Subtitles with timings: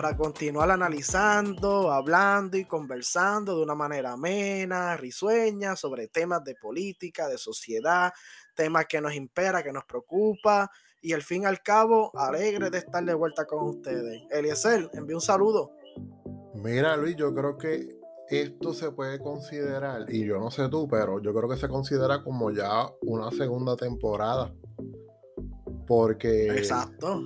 [0.00, 7.28] para continuar analizando, hablando y conversando de una manera amena, risueña sobre temas de política,
[7.28, 8.10] de sociedad,
[8.54, 10.70] temas que nos impera, que nos preocupa
[11.02, 14.22] y al fin y al cabo, alegre de estar de vuelta con ustedes.
[14.30, 15.72] Eliezer, envío un saludo.
[16.54, 17.86] Mira, Luis, yo creo que
[18.30, 22.24] esto se puede considerar, y yo no sé tú, pero yo creo que se considera
[22.24, 24.50] como ya una segunda temporada.
[25.90, 26.46] Porque.
[26.50, 27.20] Exacto.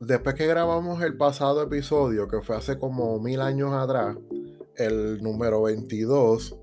[0.00, 4.18] Después que grabamos el pasado episodio, que fue hace como mil años atrás,
[4.76, 6.58] el número 22,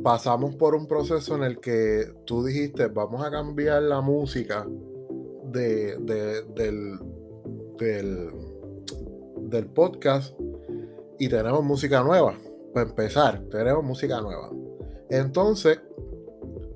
[0.00, 4.64] pasamos por un proceso en el que tú dijiste, vamos a cambiar la música
[5.50, 5.96] de,
[6.54, 7.00] del,
[9.50, 10.38] del, podcast
[11.18, 12.38] y tenemos música nueva.
[12.72, 14.52] Para empezar, tenemos música nueva.
[15.10, 15.80] Entonces,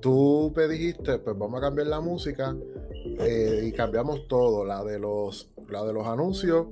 [0.01, 2.53] tú me dijiste, pues vamos a cambiar la música
[3.05, 6.67] eh, y cambiamos todo, la de los, la de los anuncios,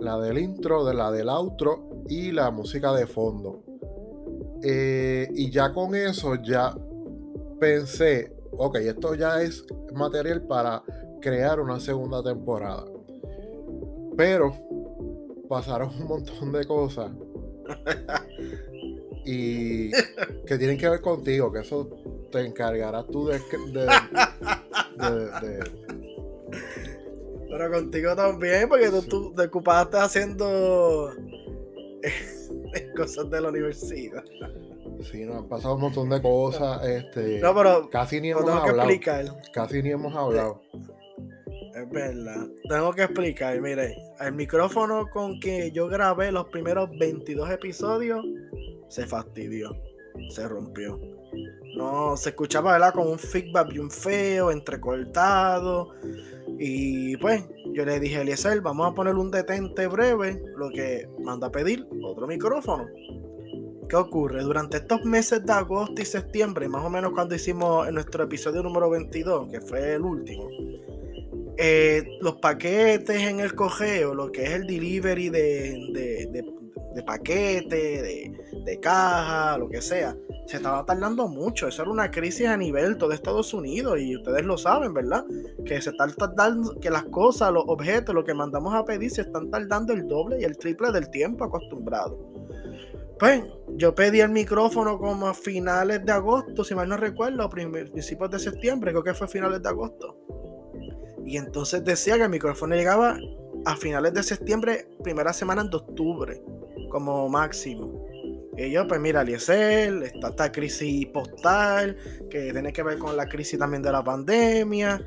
[0.00, 3.62] la del intro, de la del outro y la música de fondo.
[4.62, 6.74] Eh, y ya con eso ya
[7.58, 10.82] pensé, ok, esto ya es material para
[11.20, 12.84] crear una segunda temporada.
[14.16, 14.54] Pero
[15.48, 17.10] pasaron un montón de cosas.
[19.24, 19.90] y
[20.46, 21.88] que tienen que ver contigo, que eso
[22.30, 23.40] te encargarás tú de,
[27.50, 31.10] Pero contigo también, porque tú, tú te ocupaste haciendo
[32.96, 34.24] cosas de la universidad.
[35.02, 36.84] Sí, nos han pasado un montón de cosas.
[36.86, 38.88] Este, no, pero casi ni hemos hablado.
[39.52, 40.62] Casi ni hemos hablado.
[41.74, 42.46] Es verdad.
[42.68, 43.60] Tengo que explicar.
[43.60, 48.24] Mire, el micrófono con que yo grabé los primeros 22 episodios
[48.88, 49.74] se fastidió.
[50.30, 50.98] Se rompió.
[51.76, 52.92] No, se escuchaba, ¿verdad?
[52.92, 55.90] Con un feedback bien feo, entrecortado.
[56.58, 61.08] Y pues, yo le dije a Eliezer, vamos a poner un detente breve, lo que
[61.20, 62.86] manda a pedir otro micrófono.
[63.88, 64.42] ¿Qué ocurre?
[64.42, 68.88] Durante estos meses de agosto y septiembre, más o menos cuando hicimos nuestro episodio número
[68.88, 70.48] 22, que fue el último,
[71.56, 76.61] eh, los paquetes en el cogeo, lo que es el delivery de, de, de,
[76.94, 78.02] de paquete,
[78.64, 80.16] de, caja, lo que sea,
[80.46, 81.68] se estaba tardando mucho.
[81.68, 85.24] Eso era una crisis a nivel todo Estados Unidos y ustedes lo saben, ¿verdad?
[85.64, 89.22] Que se están tardando, que las cosas, los objetos, lo que mandamos a pedir se
[89.22, 92.32] están tardando el doble y el triple del tiempo acostumbrado.
[93.18, 93.44] Pues
[93.76, 98.38] yo pedí el micrófono como a finales de agosto, si mal no recuerdo, principios de
[98.38, 100.16] septiembre, creo que fue finales de agosto.
[101.24, 103.16] Y entonces decía que el micrófono llegaba
[103.64, 106.42] a finales de septiembre, primera semana de octubre,
[106.92, 108.06] como máximo.
[108.56, 111.96] Y yo, pues mira, Eliezer, está esta crisis postal,
[112.30, 115.00] que tiene que ver con la crisis también de la pandemia.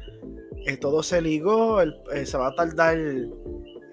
[0.65, 3.31] Eh, todo se ligó, eh, se va a tardar el,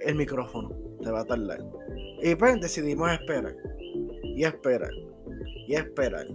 [0.00, 0.70] el, micrófono,
[1.02, 1.60] se va a tardar.
[2.22, 3.54] Y pues decidimos esperar,
[4.22, 4.90] y esperar,
[5.66, 6.26] y esperar.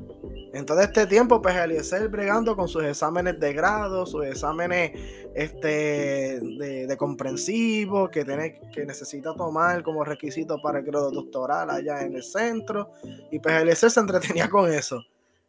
[0.53, 4.91] En todo este tiempo, pues Eliezer bregando con sus exámenes de grado, sus exámenes
[5.35, 12.01] este, de, comprensivo que, tiene, que necesita tomar como requisito para el grado doctoral allá
[12.01, 12.91] en el centro.
[13.31, 15.03] Y pues Eliezer se entretenía con eso.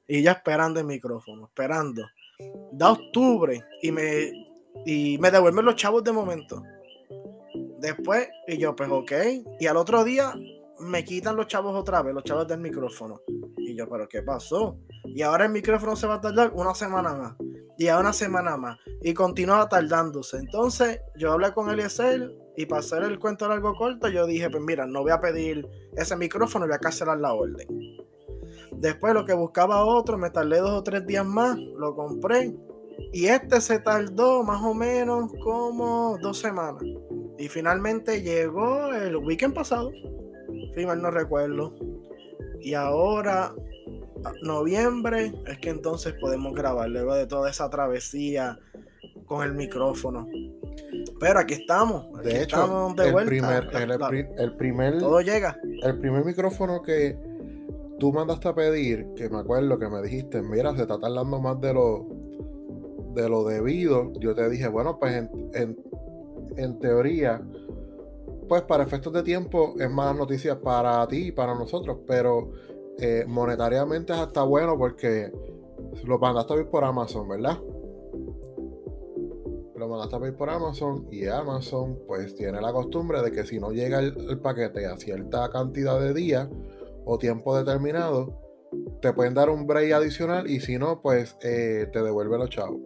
[0.06, 2.06] Y ya esperando el micrófono, esperando.
[2.72, 4.32] Da octubre y me,
[4.84, 6.62] y me devuelven los chavos de momento.
[7.78, 9.12] Después, y yo, pues ok.
[9.60, 10.34] Y al otro día
[10.80, 13.20] me quitan los chavos otra vez, los chavos del micrófono.
[13.78, 14.76] Yo, pero ¿qué pasó?
[15.04, 17.36] Y ahora el micrófono se va a tardar una semana más.
[17.78, 18.76] Y a una semana más.
[19.02, 20.38] Y continúa tardándose.
[20.38, 24.64] Entonces, yo hablé con Eliezer y para hacer el cuento largo corto, yo dije, pues
[24.64, 25.64] mira, no voy a pedir
[25.96, 27.68] ese micrófono, voy a cancelar la orden.
[28.72, 32.56] Después lo que buscaba otro, me tardé dos o tres días más, lo compré.
[33.12, 36.82] Y este se tardó más o menos como dos semanas.
[37.38, 39.92] Y finalmente llegó el weekend pasado
[40.74, 41.74] si no recuerdo.
[42.60, 43.54] Y ahora,
[44.42, 48.58] noviembre, es que entonces podemos grabar luego de toda esa travesía
[49.26, 50.26] con el micrófono.
[51.20, 52.06] Pero aquí estamos.
[52.22, 53.68] de hecho, el, Primer,
[54.38, 54.98] el, primer.
[54.98, 55.56] Todo llega.
[55.82, 57.18] El primer micrófono que
[57.98, 61.60] tú mandaste a pedir, que me acuerdo que me dijiste, mira, se está tardando más
[61.60, 62.06] de lo,
[63.14, 64.12] de lo debido.
[64.20, 65.14] Yo te dije, bueno, pues
[65.54, 65.76] en,
[66.56, 67.42] en teoría
[68.48, 72.52] pues para efectos de tiempo es más noticias para ti y para nosotros, pero
[72.98, 75.30] eh, monetariamente es hasta bueno porque
[76.04, 77.58] lo mandaste a ver por Amazon, ¿verdad?
[79.78, 83.58] lo mandaste a pedir por Amazon y Amazon pues tiene la costumbre de que si
[83.60, 86.48] no llega el, paquete a cierta cantidad de días
[87.04, 88.40] o tiempo determinado,
[89.00, 92.80] te pueden dar un break adicional y si no, pues eh, te devuelve los chavos.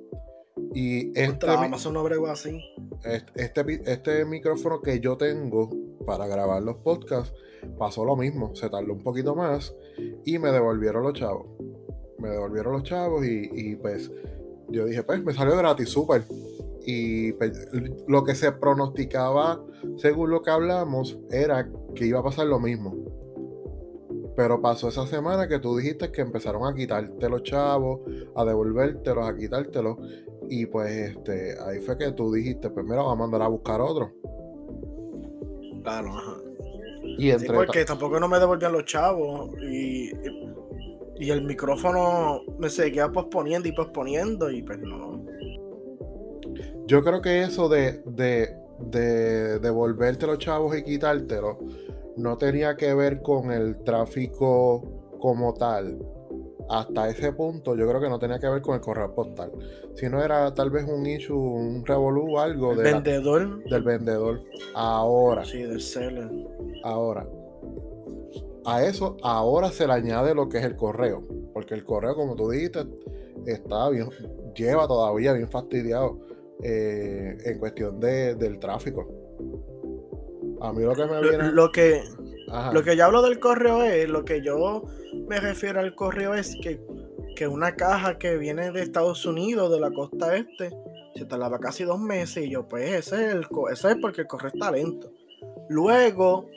[0.75, 2.61] Y este, Amazon no así.
[3.05, 5.71] Este, este micrófono que yo tengo
[6.07, 7.35] para grabar los podcasts
[7.79, 9.75] pasó lo mismo, se tardó un poquito más
[10.25, 11.47] y me devolvieron los chavos.
[12.19, 14.11] Me devolvieron los chavos y, pues
[14.69, 16.25] yo dije, pues me salió gratis, súper.
[16.85, 17.69] Y pues,
[18.07, 19.65] lo que se pronosticaba,
[19.97, 22.97] según lo que hablamos, era que iba a pasar lo mismo.
[24.37, 28.01] Pero pasó esa semana que tú dijiste que empezaron a quitarte los chavos,
[28.35, 29.99] a devolvértelos, a quitártelos.
[30.55, 33.81] Y pues este, ahí fue que tú dijiste, pues mira, vamos a mandar a buscar
[33.81, 34.13] otro.
[35.83, 36.37] Claro, ajá.
[37.17, 39.49] Y entre porque tampoco no me devolvían los chavos.
[39.63, 40.11] Y,
[41.19, 44.51] y el micrófono me seguía posponiendo y posponiendo.
[44.51, 45.25] Y pues no.
[46.87, 48.55] Yo creo que eso de, de,
[48.91, 51.57] de devolverte los chavos y quitártelos
[52.19, 55.99] no tenía que ver con el tráfico como tal.
[56.69, 59.53] Hasta ese punto yo creo que no tenía que ver con el correo postal,
[59.95, 63.65] sino era tal vez un issue, un revolú, algo del vendedor.
[63.65, 64.41] del vendedor.
[64.75, 65.45] Ahora.
[65.45, 66.29] Sí, del seller.
[66.85, 67.27] Ahora.
[68.65, 71.23] A eso ahora se le añade lo que es el correo,
[71.53, 72.85] porque el correo, como tú dijiste,
[73.47, 74.09] está bien,
[74.55, 76.21] lleva todavía bien fastidiado
[76.63, 79.09] eh, en cuestión de, del tráfico.
[80.61, 81.51] A mí lo que me viene.
[81.51, 82.03] Lo, que,
[82.73, 84.85] lo que yo hablo del correo es, lo que yo
[85.29, 86.81] me refiero al correo es que,
[87.35, 90.71] que una caja que viene de Estados Unidos, de la costa este,
[91.15, 94.27] se tardaba casi dos meses y yo, pues ese es, el, ese es porque el
[94.27, 95.11] correo está lento.
[95.69, 96.49] Luego,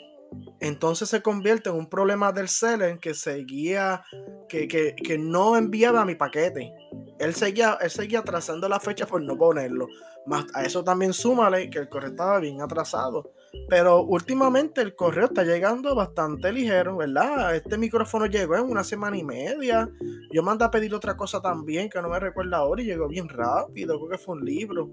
[0.60, 4.04] entonces se convierte en un problema del seller que seguía,
[4.50, 6.74] que, que, que no enviaba mi paquete.
[7.20, 9.88] Él seguía, él seguía atrasando la fecha por no ponerlo.
[10.26, 13.32] Más a eso también súmale que el correo estaba bien atrasado.
[13.68, 17.56] Pero últimamente el correo está llegando bastante ligero, ¿verdad?
[17.56, 19.90] Este micrófono llegó en una semana y media.
[20.32, 23.28] Yo mandé a pedir otra cosa también, que no me recuerdo ahora, y llegó bien
[23.28, 23.98] rápido.
[23.98, 24.90] Creo que fue un libro.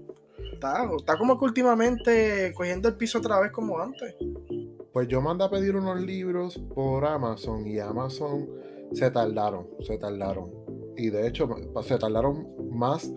[0.53, 4.15] Está, está como que últimamente cogiendo el piso otra vez como antes.
[4.91, 8.47] Pues yo mandé a pedir unos libros por Amazon y Amazon
[8.91, 10.51] se tardaron, se tardaron.
[10.95, 11.49] Y de hecho
[11.81, 13.11] se tardaron más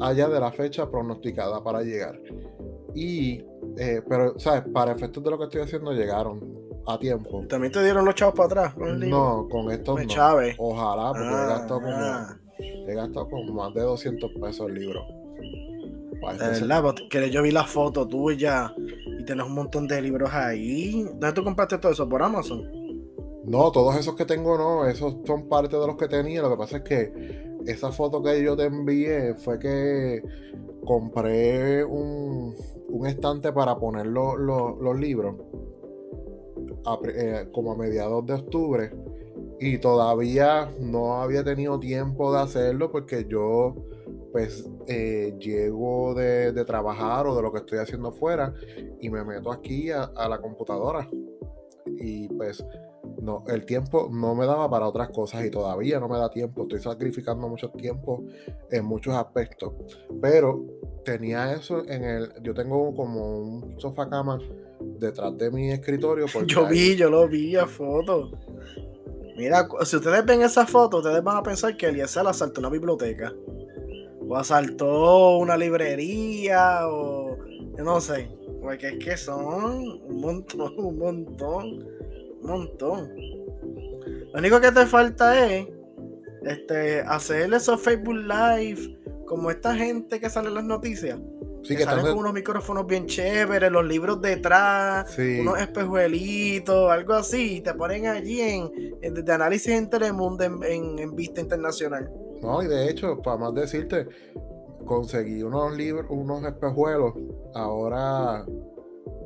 [0.00, 2.20] allá de la fecha pronosticada para llegar.
[2.96, 3.44] Y,
[3.76, 4.64] eh, pero, ¿sabes?
[4.72, 6.40] Para efectos de lo que estoy haciendo, llegaron
[6.86, 7.44] a tiempo.
[7.46, 8.76] ¿También te dieron los chavos para atrás?
[8.76, 10.14] no, con estos no.
[10.58, 12.38] Ojalá, porque he, ah, gastado como, ah.
[12.58, 15.04] he gastado como más de 200 pesos el libro.
[16.40, 18.72] Es verdad, que yo vi la foto tuya
[19.18, 21.04] y tienes un montón de libros ahí.
[21.04, 22.08] ¿Dónde tú compraste todo eso?
[22.08, 22.64] ¿Por Amazon?
[23.44, 26.40] No, todos esos que tengo no, esos son parte de los que tenía.
[26.40, 30.22] Lo que pasa es que esa foto que yo te envié fue que
[30.84, 32.56] compré un,
[32.96, 35.36] un estante para poner los libros
[37.08, 38.90] eh, como a mediados de octubre
[39.58, 43.74] y todavía no había tenido tiempo de hacerlo porque yo
[44.32, 48.52] pues eh, llego de, trabajar o de lo que estoy haciendo fuera
[49.00, 51.08] y me meto aquí a la computadora.
[51.98, 52.62] Y pues
[53.20, 56.62] no, el tiempo no me daba para otras cosas y todavía no me da tiempo.
[56.62, 58.24] Estoy sacrificando mucho tiempo
[58.70, 59.72] en muchos aspectos.
[60.20, 60.64] Pero
[61.04, 62.32] tenía eso en el.
[62.42, 64.38] Yo tengo como un sofá cama
[64.80, 66.26] detrás de mi escritorio.
[66.46, 68.30] Yo vi, yo lo vi a foto.
[69.36, 73.34] Mira, si ustedes ven esa foto, ustedes van a pensar que Eliezer asaltó una biblioteca.
[74.28, 76.88] O asaltó una librería.
[76.88, 77.36] O.
[77.76, 78.30] Yo no sé.
[78.60, 81.95] Porque es que son un montón, un montón
[82.46, 83.12] montón.
[84.32, 85.68] Lo único que te falta es
[86.42, 91.18] este, hacer esos Facebook Live como esta gente que sale en las noticias.
[91.64, 97.56] Sí, que, salen con unos micrófonos bien chéveres, los libros detrás, unos espejuelitos, algo así,
[97.56, 102.08] y te ponen allí en, de análisis en Telemundo en, vista internacional.
[102.40, 104.06] No, y de hecho, para más decirte,
[104.84, 107.14] conseguí unos libros, unos espejuelos
[107.52, 108.44] ahora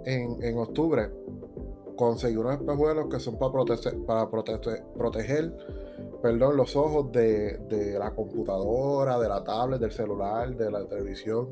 [0.07, 1.11] en, en octubre
[2.01, 5.53] conseguí unos espejuelos que son para proteger, para proteger, proteger
[6.23, 11.49] perdón, los ojos de, la computadora, de la tablet, del celular, de la televisión.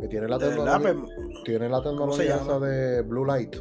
[0.00, 0.96] Que tiene la tecnología,
[1.44, 3.56] tiene la tecnología esa de Blue Light.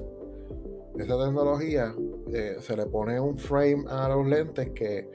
[0.98, 1.94] Esa tecnología
[2.32, 5.10] eh, se le pone un frame a los lentes que,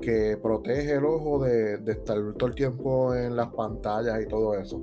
[0.00, 4.82] que protege el ojo de, estar todo el tiempo en las pantallas y todo eso.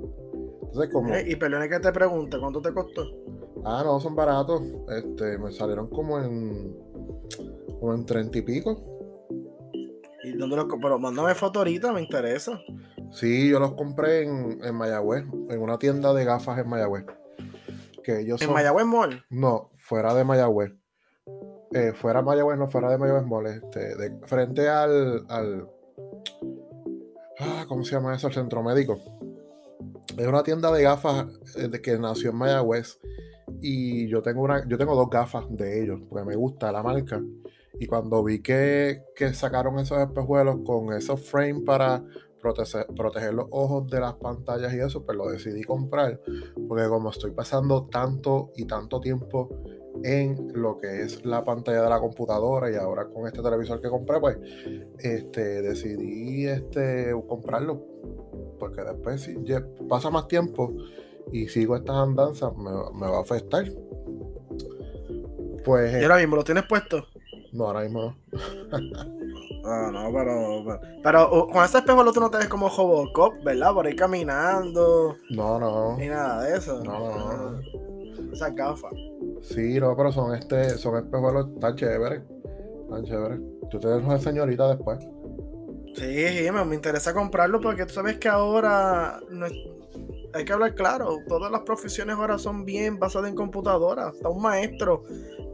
[0.62, 1.14] Entonces, como...
[1.14, 3.04] Eh, y perdone que te pregunte, ¿cuánto te costó?
[3.68, 4.62] Ah, no, son baratos.
[4.88, 6.72] Este, me salieron como en.
[7.80, 8.80] como en treinta y pico.
[10.22, 12.60] ¿Y dónde lo Pero mándame foto ahorita, me interesa.
[13.12, 17.06] Sí, yo los compré en, en Mayagüez, en una tienda de gafas en Mayagüez.
[18.04, 19.24] Que ellos ¿En son- Mayagüez Mall?
[19.30, 20.72] No, fuera de Mayagüez.
[21.72, 25.68] Eh, fuera Mayagüez, no, fuera de Mayagüez Mall, este, de, frente al, al.
[27.40, 28.28] Ah, ¿Cómo se llama eso?
[28.28, 28.98] El centro médico.
[30.16, 32.98] Es una tienda de gafas eh, que nació en Mayagüez.
[33.60, 37.22] Y yo tengo una, yo tengo dos gafas de ellos, porque me gusta la marca.
[37.78, 42.02] Y cuando vi que, que sacaron esos espejuelos con esos frames para
[42.40, 46.20] proteger, proteger los ojos de las pantallas y eso, pues lo decidí comprar.
[46.68, 49.50] Porque como estoy pasando tanto y tanto tiempo
[50.04, 53.88] en lo que es la pantalla de la computadora y ahora con este televisor que
[53.88, 54.38] compré, pues
[54.98, 57.84] este, decidí este, comprarlo.
[58.58, 59.36] Porque después si
[59.88, 60.74] pasa más tiempo
[61.32, 63.64] y sigo estas andanzas, me, me va a afectar.
[65.64, 67.06] Pues ¿Y eh, ahora mismo lo tienes puesto?
[67.52, 68.16] no, ahora mismo no.
[69.68, 70.62] Ah, no, pero.
[70.64, 73.74] Pero, pero, uh, con ese espejo tú no te ves como Robocop, ¿verdad?
[73.74, 75.16] Por ahí caminando.
[75.30, 75.96] No, no.
[75.96, 76.84] Ni nada de eso.
[76.84, 78.32] No, no, no.
[78.32, 78.92] Esas gafas.
[79.42, 82.22] Sí, no, pero son este, son espejuelos tan chéveres.
[82.88, 83.40] Tan chéveres.
[83.68, 85.00] Tú te una señorita después.
[85.96, 89.54] Sí, sí, me, me interesa comprarlo porque tú sabes que ahora no es-
[90.36, 91.18] hay que hablar claro.
[91.26, 94.08] Todas las profesiones ahora son bien basadas en computadora.
[94.08, 95.02] Hasta un maestro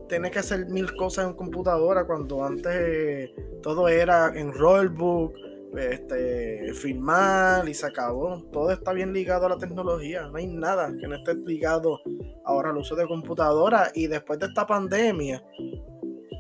[0.09, 5.35] tiene que hacer mil cosas en computadora cuando antes eh, todo era en rollbook,
[5.77, 8.43] este, filmar y se acabó.
[8.53, 10.29] Todo está bien ligado a la tecnología.
[10.29, 12.01] No hay nada que no esté ligado
[12.45, 15.43] ahora al uso de computadora y después de esta pandemia.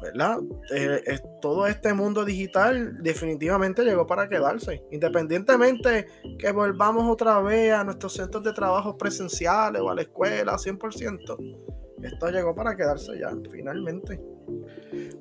[0.02, 0.38] ¿Verdad?
[0.74, 4.82] Eh, todo este mundo digital definitivamente llegó para quedarse.
[4.90, 6.06] Independientemente
[6.38, 11.56] que volvamos otra vez a nuestros centros de trabajo presenciales o a la escuela, 100%.
[12.02, 14.20] Esto llegó para quedarse ya, finalmente.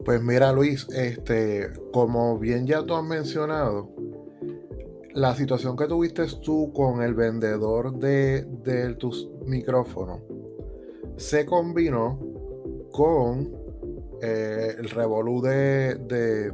[0.03, 3.89] Pues mira, Luis, este, como bien ya tú has mencionado,
[5.13, 10.21] la situación que tuviste tú con el vendedor de, de tus micrófonos
[11.17, 12.19] se combinó
[12.91, 13.60] con
[14.21, 16.51] eh, el revolú de, de-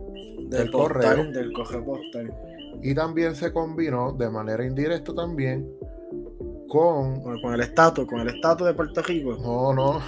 [0.47, 0.73] Del postal,
[1.15, 1.31] correo.
[1.31, 2.33] Del correo postal.
[2.81, 5.69] y también se combinó de manera indirecta también
[6.69, 9.37] con Con, con el estatus, con el estatus de Puerto Rico.
[9.41, 10.01] no, no.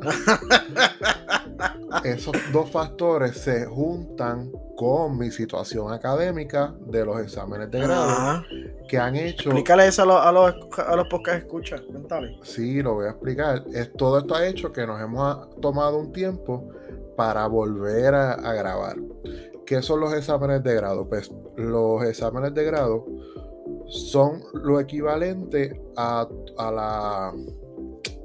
[2.04, 8.44] Esos dos factores se juntan con mi situación académica de los exámenes de grado Ajá.
[8.88, 9.50] que han hecho.
[9.50, 11.76] Explícale eso a los, a los, a los podcasts escucha.
[11.90, 12.38] Cuéntale.
[12.42, 13.64] Sí, lo voy a explicar.
[13.74, 16.68] Es, todo esto ha hecho que nos hemos tomado un tiempo
[17.18, 18.96] para volver a, a grabar.
[19.66, 21.08] ¿Qué son los exámenes de grado?
[21.08, 23.04] Pues los exámenes de grado
[23.88, 27.34] son lo equivalente a, a la...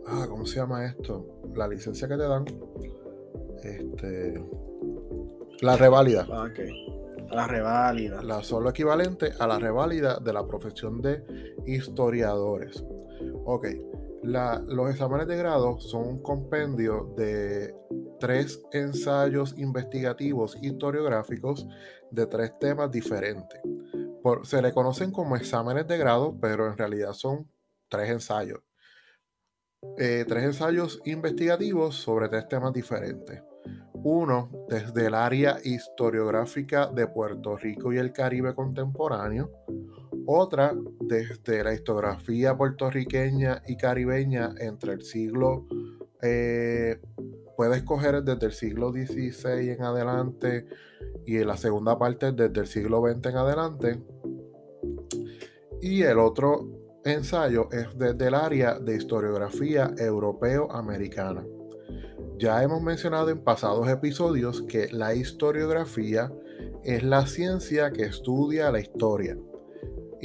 [0.05, 1.25] Ah, ¿Cómo se llama esto?
[1.55, 2.45] La licencia que te dan.
[3.63, 4.43] Este...
[5.62, 6.27] La reválida.
[6.31, 6.59] Ah, Ok.
[7.31, 8.21] La reválida.
[8.21, 11.23] La, son lo equivalente a la reválida de la profesión de
[11.65, 12.85] historiadores.
[13.45, 13.65] Ok,
[14.23, 17.75] los exámenes de grado son un compendio de
[18.19, 21.67] tres ensayos investigativos historiográficos
[22.09, 23.59] de tres temas diferentes.
[24.43, 27.49] Se le conocen como exámenes de grado, pero en realidad son
[27.89, 28.61] tres ensayos.
[29.97, 33.43] Eh, tres ensayos investigativos sobre tres temas diferentes.
[33.93, 39.51] Uno desde el área historiográfica de Puerto Rico y el Caribe contemporáneo.
[40.25, 45.65] Otra desde la historiografía puertorriqueña y caribeña entre el siglo,
[46.22, 47.00] eh,
[47.58, 50.65] puede escoger desde el siglo XVI en adelante
[51.25, 54.01] y en la segunda parte desde el siglo XX en adelante.
[55.82, 56.70] Y el otro
[57.03, 61.46] ensayo es desde el área de historiografía europeo-americana.
[62.38, 66.32] Ya hemos mencionado en pasados episodios que la historiografía
[66.84, 69.38] es la ciencia que estudia la historia.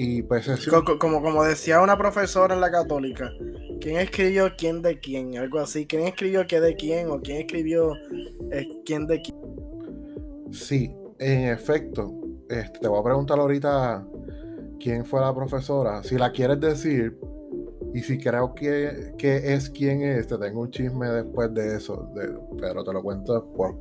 [0.00, 3.32] Y pues es Co- co- Como, como decía una profesora en la católica,
[3.80, 5.36] ¿quién escribió quién de quién?
[5.36, 5.86] Algo así.
[5.86, 7.08] ¿Quién escribió qué de quién?
[7.10, 7.94] ¿O quién escribió
[8.52, 9.36] eh, quién de quién?
[10.52, 12.14] Sí, en efecto.
[12.48, 14.06] Este, te voy a preguntar ahorita
[14.78, 16.00] quién fue la profesora.
[16.04, 17.18] Si la quieres decir
[17.92, 22.08] y si creo que, que es quién es, te tengo un chisme después de eso,
[22.14, 23.74] de- pero te lo cuento después.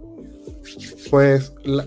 [1.11, 1.85] Pues la,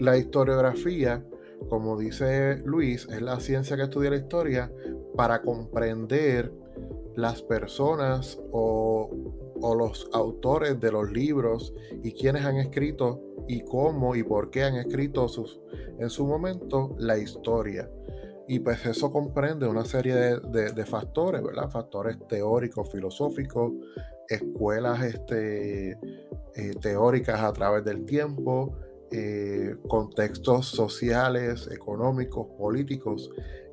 [0.00, 1.22] la historiografía,
[1.68, 4.72] como dice Luis, es la ciencia que estudia la historia
[5.16, 6.52] para comprender
[7.16, 9.10] las personas o,
[9.76, 11.74] los autores de los libros
[12.04, 15.60] y quienes han escrito y cómo y por qué han escrito sus,
[15.98, 17.90] en su momento la historia.
[18.46, 21.68] Y pues eso comprende una serie de, de- de factores, ¿verdad?
[21.68, 23.72] Factores teóricos, filosóficos,
[24.28, 28.74] escuelas este, eh, teóricas a través del tiempo,
[29.10, 33.30] eh, contextos sociales, económicos, políticos,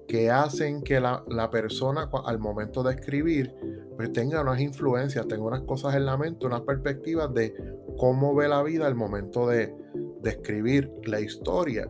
[0.08, 3.56] que hacen que la, persona al momento de escribir
[3.96, 7.56] pues tenga unas influencias, tenga unas cosas en la mente, unas perspectivas de
[7.98, 9.74] cómo ve la vida al momento de,
[10.22, 11.90] de escribir la historia.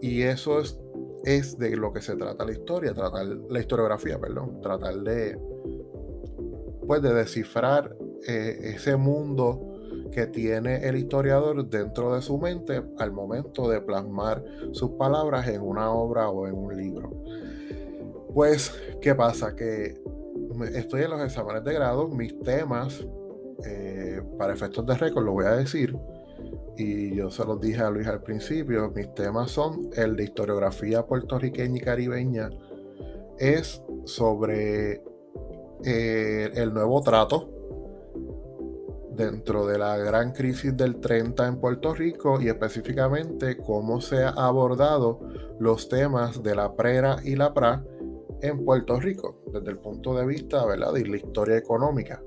[0.00, 0.78] Y eso es,
[1.24, 5.38] es de lo que se trata la historia, tratar la historiografía, perdón, tratar de,
[6.86, 7.96] pues de descifrar
[8.26, 9.71] eh, ese mundo
[10.12, 15.62] que tiene el historiador dentro de su mente al momento de plasmar sus palabras en
[15.62, 17.10] una obra o en un libro.
[18.32, 19.56] Pues, ¿qué pasa?
[19.56, 20.00] Que
[20.74, 23.04] estoy en los exámenes de grado, mis temas,
[23.66, 25.96] eh, para efectos de récord, lo voy a decir,
[26.76, 31.06] y yo se los dije a Luis al principio, mis temas son el de historiografía
[31.06, 32.50] puertorriqueña y caribeña,
[33.38, 35.02] es sobre
[35.84, 37.48] eh, el nuevo trato
[39.16, 44.30] dentro de la gran crisis del 30 en Puerto Rico y específicamente cómo se ha
[44.30, 45.20] abordado
[45.58, 47.84] los temas de la prera y la pra
[48.40, 50.92] en Puerto Rico desde el punto de vista ¿verdad?
[50.92, 52.22] de la historia económica.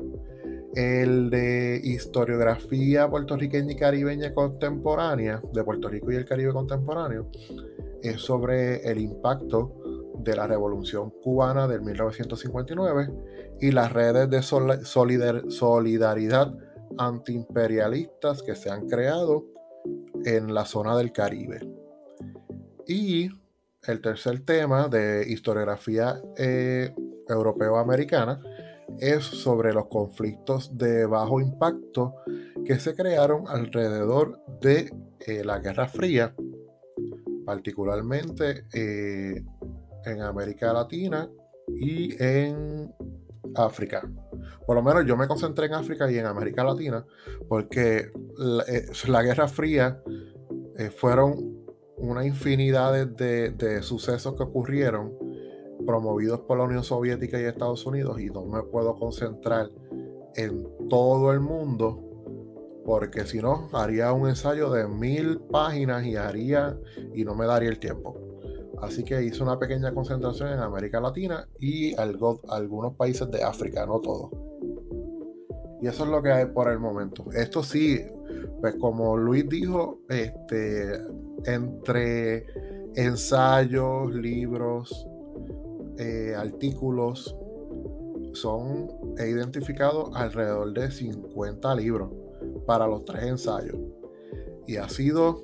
[0.75, 7.29] El de historiografía puertorriqueña y caribeña contemporánea, de Puerto Rico y el Caribe contemporáneo,
[8.01, 9.73] es sobre el impacto
[10.19, 13.09] de la Revolución Cubana del 1959
[13.61, 16.53] y las redes de solidaridad
[16.97, 19.45] antiimperialistas que se han creado
[20.25, 21.59] en la zona del Caribe.
[22.87, 23.29] Y
[23.87, 26.93] el tercer tema de historiografía eh,
[27.27, 28.41] europeo-americana
[28.99, 32.15] es sobre los conflictos de bajo impacto
[32.65, 36.33] que se crearon alrededor de eh, la Guerra Fría,
[37.45, 39.43] particularmente eh,
[40.05, 41.29] en América Latina
[41.67, 42.93] y en
[43.55, 44.07] África.
[44.65, 47.05] Por lo menos yo me concentré en África y en América Latina
[47.47, 50.01] porque la, eh, Guerra Fría
[50.77, 51.65] eh, fueron
[51.97, 55.13] una infinidad de, de, sucesos que ocurrieron
[55.85, 59.69] promovidos por la Unión Soviética y Estados Unidos y no me puedo concentrar
[60.35, 62.01] en todo el mundo
[62.85, 66.77] porque si no haría un ensayo de mil páginas y haría
[67.13, 68.25] y no me daría el tiempo.
[68.81, 73.85] Así que hice una pequeña concentración en América Latina y algo, algunos países de África,
[73.85, 74.29] no todos.
[75.85, 77.25] Y eso es lo que hay por el momento.
[77.31, 78.01] Esto sí,
[78.59, 80.99] pues como Luis dijo, este,
[81.45, 82.47] entre
[82.95, 85.07] ensayos, libros,
[85.99, 87.37] eh, artículos,
[88.33, 88.87] son,
[89.19, 92.09] he identificado alrededor de 50 libros
[92.65, 93.77] para los tres ensayos.
[94.65, 95.43] Y ha sido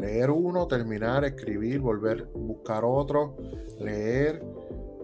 [0.00, 3.36] leer uno, terminar, escribir, volver, buscar otro,
[3.78, 4.42] leer.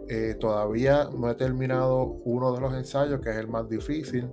[0.09, 4.31] Eh, todavía no he terminado uno de los ensayos, que es el más difícil.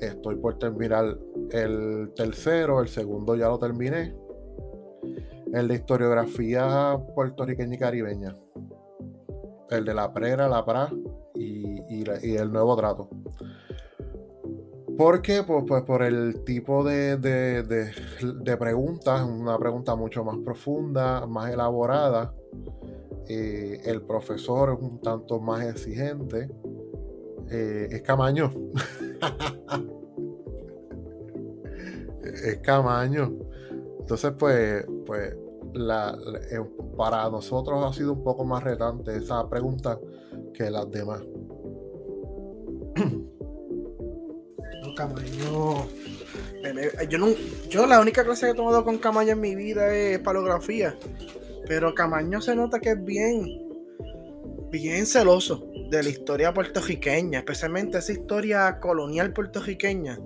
[0.00, 1.18] Estoy por terminar
[1.50, 4.14] el tercero, el segundo ya lo terminé.
[5.52, 8.34] El de historiografía puertorriqueña y caribeña.
[9.70, 10.90] El de la prera, la pra
[11.34, 13.08] y, y el nuevo trato.
[14.96, 15.42] ¿Por qué?
[15.42, 22.32] Pues, pues por el tipo de, de, preguntas, una pregunta mucho más profunda, más elaborada.
[23.28, 26.48] Eh, el profesor es un tanto más exigente.
[27.50, 28.52] Eh, es camaño.
[32.44, 33.32] es camaño.
[34.00, 36.60] Entonces, pues, pues eh,
[36.96, 39.98] para nosotros ha sido un poco más retante esa pregunta
[40.52, 41.22] que las demás.
[44.96, 45.88] Camaño.
[47.08, 47.26] Yo, no,
[47.68, 50.96] yo la única clase que he tomado con Camaño en mi vida es palografía.
[51.66, 53.44] Pero Camaño se nota que es bien,
[54.70, 60.18] bien celoso de la historia puertorriqueña, especialmente esa historia colonial puertorriqueña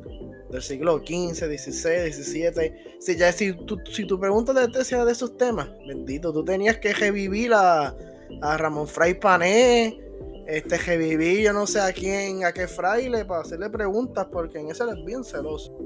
[0.50, 2.72] del siglo XV, XVI, XVII.
[3.00, 6.78] Si, ya, si, tu, si tu pregunta de tesis de esos temas, bendito, tú tenías
[6.78, 7.94] que revivir a,
[8.42, 10.00] a Ramón Fray Pané,
[10.48, 14.70] este reviví yo no sé a quién, a qué fraile para hacerle preguntas, porque en
[14.70, 15.76] ese es bien celoso.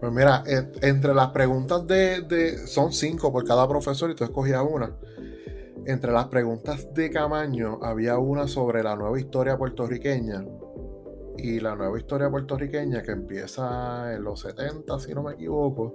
[0.00, 0.42] Pues mira,
[0.80, 4.96] entre las preguntas de, son cinco por cada profesor y tú escogías una.
[5.86, 10.44] Entre las preguntas de Camaño había una sobre la nueva historia puertorriqueña.
[11.38, 15.94] Y la nueva historia puertorriqueña que empieza en los 70, si no me equivoco.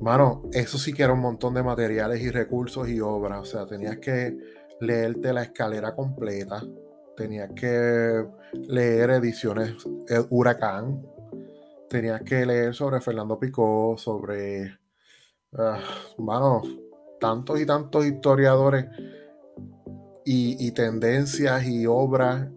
[0.00, 3.40] Mano, eso sí que era un montón de materiales y recursos y obras.
[3.40, 4.36] O sea, tenías que
[4.80, 6.60] leerte la escalera completa,
[7.16, 8.26] tenías que
[8.66, 9.76] leer ediciones
[10.08, 11.06] eh, Huracán,
[11.88, 14.78] tenías que leer sobre Fernando Picó, sobre,
[15.52, 16.22] uh,
[17.22, 18.86] tantos y tantos historiadores
[20.24, 22.48] y, tendencias y obras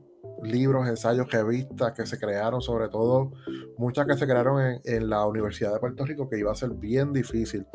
[0.42, 3.32] libros, ensayos, revistas que se crearon, sobre todo
[3.78, 7.14] muchas que se crearon en, la Universidad de Puerto Rico, que iba a ser bien
[7.14, 7.66] difícil.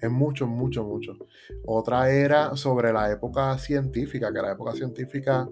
[0.00, 1.12] Es mucho, mucho, mucho.
[1.66, 5.48] Otra era sobre la época científica, que la época científica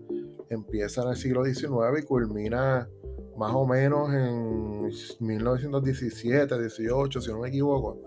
[0.51, 2.89] empieza en el siglo XIX y culmina
[3.37, 8.01] más o menos en 1917, 18, si no me equivoco.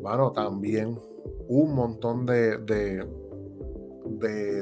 [0.00, 0.98] Bueno, también
[1.48, 3.04] un montón de, de,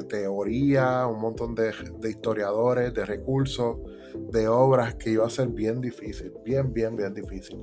[0.03, 1.71] teoría, un montón de,
[2.07, 3.77] historiadores, de recursos,
[4.31, 7.59] de obras que iba a ser bien difícil, bien, bien, bien difícil.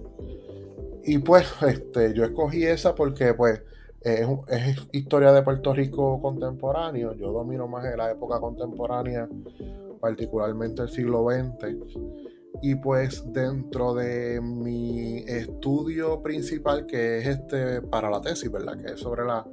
[1.04, 3.62] Y pues este, yo escogí esa porque pues
[4.00, 9.28] es, es historia de Puerto Rico contemporáneo, yo domino más en la época contemporánea,
[10.00, 12.29] particularmente el siglo XX.
[12.62, 18.76] Y pues dentro de mi estudio principal, que es este para la tesis, ¿verdad?
[18.76, 19.46] Que es sobre la,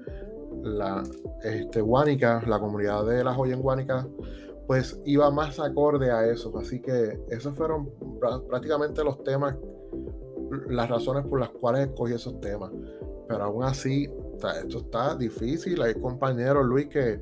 [0.64, 1.04] la
[1.44, 4.08] este, Guánica, la comunidad de la joya en Guánica,
[4.68, 6.58] pues iba más acorde a eso.
[6.60, 7.90] Así que esos fueron
[8.50, 9.58] prácticamente los temas,
[10.68, 12.72] las razones por las cuales escogí esos temas.
[13.28, 14.10] Pero aún así,
[14.64, 15.82] esto está difícil.
[15.82, 17.22] Hay compañeros, Luis, que,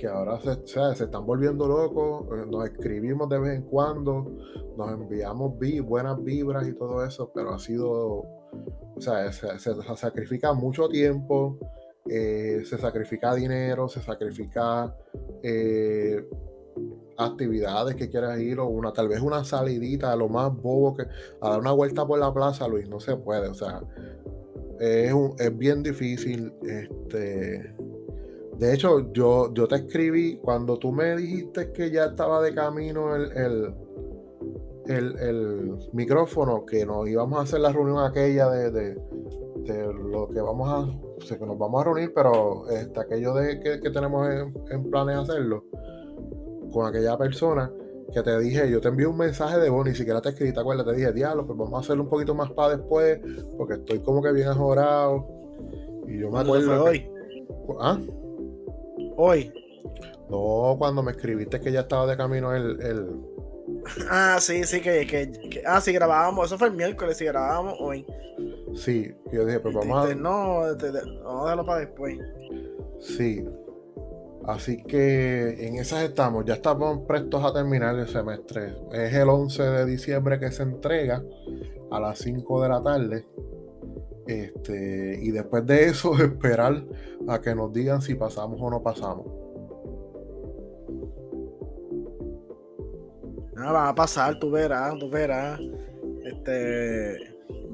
[0.00, 2.26] que ahora se, se, están volviendo locos.
[2.32, 4.34] Eh, nos escribimos de vez en cuando,
[4.76, 5.52] nos enviamos
[5.84, 9.58] buenas vibras y todo eso, pero ha sido, o sea, se,
[9.96, 11.58] sacrifica mucho tiempo,
[12.08, 14.96] eh, se sacrifica dinero, se sacrifica
[15.42, 16.26] eh,
[17.18, 21.02] actividades que quieras ir o una, tal vez una salidita, lo más bobo que
[21.42, 23.82] a dar una vuelta por la plaza, Luis, no se puede, o sea,
[24.78, 26.54] es, es bien difícil.
[26.62, 27.74] Este,
[28.60, 33.16] de hecho, yo, yo te escribí cuando tú me dijiste que ya estaba de camino
[33.16, 33.32] el,
[34.84, 38.94] el, el, micrófono, que nos íbamos a hacer la reunión aquella de, de,
[39.62, 43.60] de lo que vamos a, sé que nos vamos a reunir, pero este, aquello de
[43.60, 45.64] que, que tenemos en, en planes hacerlo
[46.70, 47.72] con aquella persona
[48.12, 50.60] que te dije, yo te envié un mensaje de voz, ni siquiera te escribí, ¿te
[50.60, 50.84] acuerdas?
[50.84, 53.20] Te dije, diablo, pues vamos a hacerlo un poquito más para después,
[53.56, 55.26] porque estoy como que bien ajorado.
[56.06, 56.84] Y yo me acuerdo.
[56.84, 57.10] hoy?
[57.80, 57.98] ¿Ah?
[59.22, 59.52] Hoy.
[60.30, 62.80] No, cuando me escribiste que ya estaba de camino el.
[62.80, 63.06] el...
[64.10, 66.46] Ah, sí, sí, que, que, Ah, sí, grabábamos.
[66.46, 68.06] Eso fue el miércoles y grabábamos hoy.
[68.74, 70.14] Sí, yo dije, pues vamos a.
[70.14, 72.18] No, a dejarlo para después.
[72.98, 73.44] Sí,
[74.46, 78.74] Así que en esas estamos, ya estamos prestos a terminar el semestre.
[78.92, 81.22] Es el 11 de diciembre que se entrega
[81.90, 83.26] a las 5 de la tarde.
[84.30, 86.84] Este, y después de eso, esperar
[87.28, 89.26] a que nos digan si pasamos o no pasamos.
[93.56, 95.60] Ah, va a pasar, tú verás, tú verás.
[96.24, 97.18] Este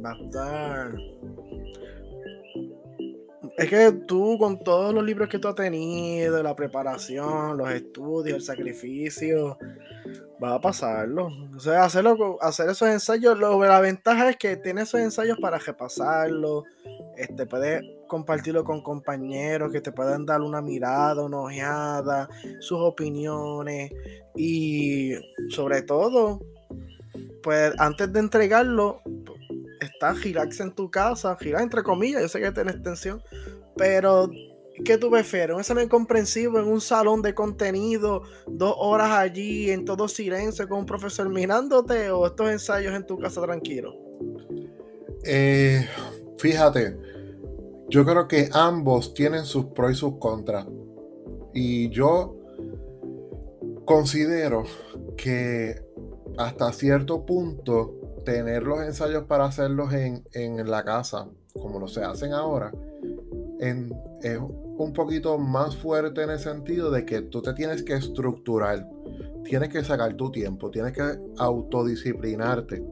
[0.03, 0.97] va a estar
[3.57, 8.37] es que tú, con todos los libros que tú has tenido, la preparación, los estudios,
[8.37, 9.57] el sacrificio,
[10.39, 11.29] vas a pasarlo.
[11.57, 15.59] O sea, hacerlo, hacer esos ensayos, lo, la ventaja es que tienes esos ensayos para
[15.59, 16.65] repasarlo.
[17.17, 22.29] Este, puedes compartirlo con compañeros que te pueden dar una mirada, una ojeada,
[22.61, 23.91] sus opiniones.
[24.37, 25.15] Y
[25.49, 26.41] sobre todo,
[27.43, 29.01] pues antes de entregarlo,
[29.97, 33.23] está Girax en tu casa, Girax entre comillas, yo sé que tiene extensión,
[33.77, 34.31] pero
[34.85, 35.55] ¿qué tú prefieres?
[35.55, 40.81] ¿Un examen comprensivo en un salón de contenido, dos horas allí en todo silencio con
[40.81, 43.95] un profesor mirándote o estos ensayos en tu casa tranquilo?
[45.25, 45.87] Eh,
[46.39, 46.97] fíjate,
[47.89, 50.67] yo creo que ambos tienen sus pros y sus contras.
[51.55, 52.37] Y yo
[53.87, 54.65] considero
[55.17, 55.83] que
[56.37, 57.96] hasta cierto punto
[58.27, 62.73] tener los ensayos para hacerlos en, la casa, como lo se hacen ahora,
[63.61, 68.87] es un poquito más fuerte en el sentido de que tú te tienes que estructurar,
[69.45, 71.03] tienes que sacar tu tiempo, tienes que
[71.39, 72.85] autodisciplinarte.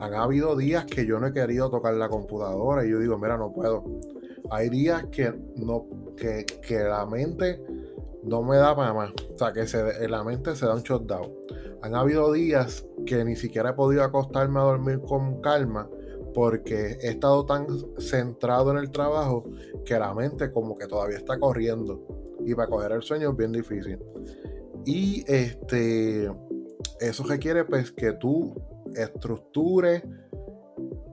[0.00, 3.36] Han habido días que yo no he querido tocar la computadora y yo digo, mira,
[3.36, 3.84] no puedo.
[4.50, 7.60] Hay días que, no, que, que la mente
[8.22, 9.12] no me da para más.
[9.34, 11.30] O sea, que se, la mente se da un shutdown.
[11.82, 15.88] Han habido días que ni siquiera he podido acostarme a dormir con calma
[16.34, 17.66] porque he estado tan
[17.98, 19.44] centrado en el trabajo
[19.84, 22.06] que la mente como que todavía está corriendo
[22.44, 23.98] y para coger el sueño es bien difícil.
[24.84, 26.30] Y este
[27.00, 28.54] eso requiere pues que tú
[28.94, 30.02] estructures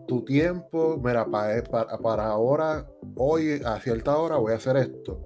[0.08, 5.20] tu tiempo, mira, para, para, para ahora, hoy a cierta hora voy a hacer esto.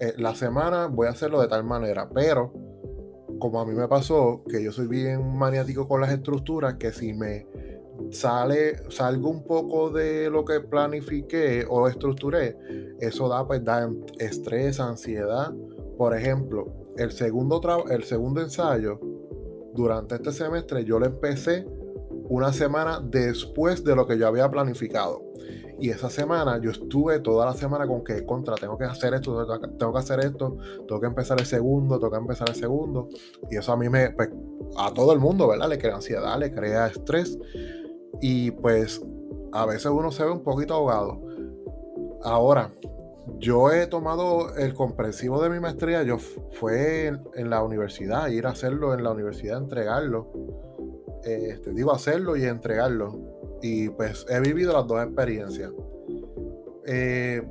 [0.00, 2.52] Eh, la semana voy a hacerlo de tal manera, pero
[3.38, 7.12] como a mí me pasó, que yo soy bien maniático con las estructuras, que si
[7.12, 7.46] me
[8.10, 12.56] sale, salgo un poco de lo que planifiqué o estructuré,
[13.00, 15.52] eso da, pues, da estrés, ansiedad.
[15.96, 19.00] Por ejemplo, el segundo, el segundo ensayo,
[19.74, 21.66] durante este semestre yo lo empecé
[22.28, 25.27] una semana después de lo que yo había planificado.
[25.80, 29.46] Y esa semana yo estuve toda la semana con que contra, tengo que hacer esto,
[29.78, 33.08] tengo que hacer esto, tengo que empezar el segundo, tengo que empezar el segundo.
[33.50, 34.30] Y eso a mí me, pues,
[34.76, 35.68] a todo el mundo, ¿verdad?
[35.68, 37.38] Le crea ansiedad, le crea estrés.
[38.20, 39.00] Y pues
[39.52, 41.20] a veces uno se ve un poquito ahogado.
[42.22, 42.72] Ahora,
[43.38, 48.50] yo he tomado el comprensivo de mi maestría, yo fue en, la universidad, ir a
[48.50, 50.32] hacerlo en la universidad, entregarlo.
[51.24, 53.27] Este, digo, hacerlo y entregarlo.
[53.62, 55.72] Y pues he vivido las dos experiencias.
[56.86, 57.42] Eh,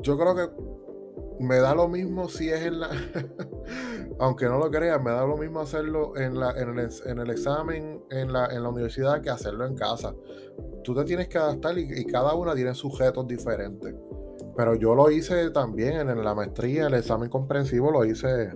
[0.00, 0.48] yo creo que
[1.40, 2.90] me da lo mismo si es en la.
[4.18, 8.32] Aunque no lo creas, me da lo mismo hacerlo en, la, en, el, examen en
[8.32, 10.14] la, en la universidad que hacerlo en casa.
[10.84, 13.94] Tú te tienes que adaptar y, cada una tiene sujetos diferentes.
[14.56, 18.52] Pero yo lo hice también en, la maestría, el examen comprensivo lo hice.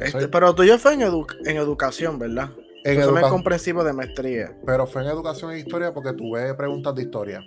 [0.00, 2.50] Este, pero tuyo fue en, en educación, ¿verdad?
[2.86, 4.56] En examen comprensivo de maestría.
[4.64, 7.42] Pero fue en educación e historia porque tuve preguntas de historia.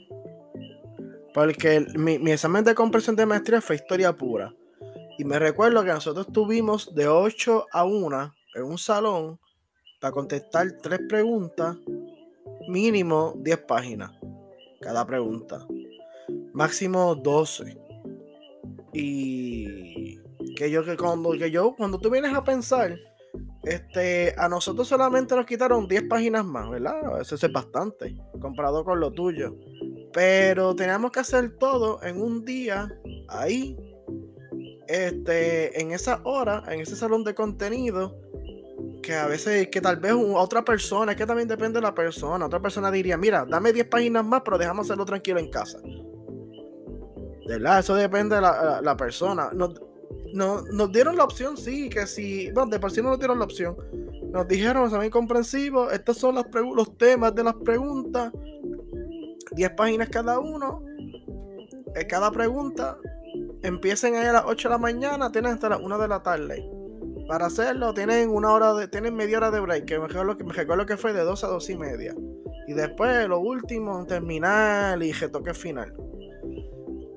[1.33, 4.53] Porque mi, examen de comprensión de maestría fue historia pura.
[5.17, 9.39] Y me recuerdo que nosotros tuvimos de 8 a 1 en un salón
[10.01, 11.77] para contestar tres preguntas,
[12.67, 14.11] mínimo 10 páginas
[14.81, 15.65] cada pregunta,
[16.51, 17.77] máximo 12.
[18.93, 20.17] Y
[20.55, 22.97] que yo que cuando que yo cuando tú vienes a pensar,
[23.63, 27.19] este, a nosotros solamente nos quitaron 10 páginas más, ¿verdad?
[27.21, 29.55] Eso es bastante comparado con lo tuyo.
[30.13, 32.89] Pero teníamos que hacer todo en un día,
[33.27, 33.77] ahí,
[34.87, 38.17] este, en esa hora, en ese salón de contenido,
[39.03, 42.45] que a veces, que tal vez otra persona, es que también depende de la persona,
[42.45, 45.79] otra persona diría, mira, dame 10 páginas más, pero dejamos hacerlo tranquilo en casa.
[47.47, 47.79] ¿Verdad?
[47.79, 49.49] Eso depende de la, persona.
[50.33, 53.45] Nos dieron la opción, sí, que si, bueno, de por sí no nos dieron la
[53.45, 53.75] opción.
[54.31, 58.31] Nos dijeron, bien comprensivo, estos son los temas de las preguntas
[59.51, 60.83] 10 páginas cada uno.
[61.95, 62.97] En cada pregunta.
[63.61, 66.69] Empiecen ahí a las 8 de la mañana, tienen hasta las 1 de la tarde.
[67.27, 70.43] Para hacerlo, tienen una hora de, tienen media hora de break, que me recuerdo que,
[70.43, 72.15] me que fue de 2 a 2 y media.
[72.67, 75.93] Y después, lo último, terminar y retoque final.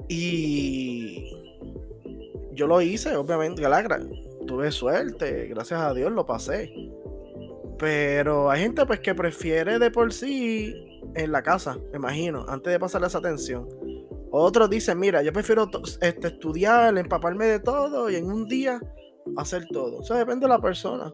[0.09, 1.42] Y
[2.53, 3.63] yo lo hice, obviamente,
[4.47, 6.73] tuve suerte, gracias a Dios lo pasé.
[7.79, 12.73] Pero hay gente pues que prefiere de por sí en la casa, me imagino, antes
[12.73, 13.69] de pasarle esa atención.
[14.31, 15.69] Otros dicen, mira, yo prefiero
[16.01, 18.81] este, estudiar, empaparme de todo y en un día
[19.37, 20.01] hacer todo.
[20.01, 21.13] Eso depende de la persona.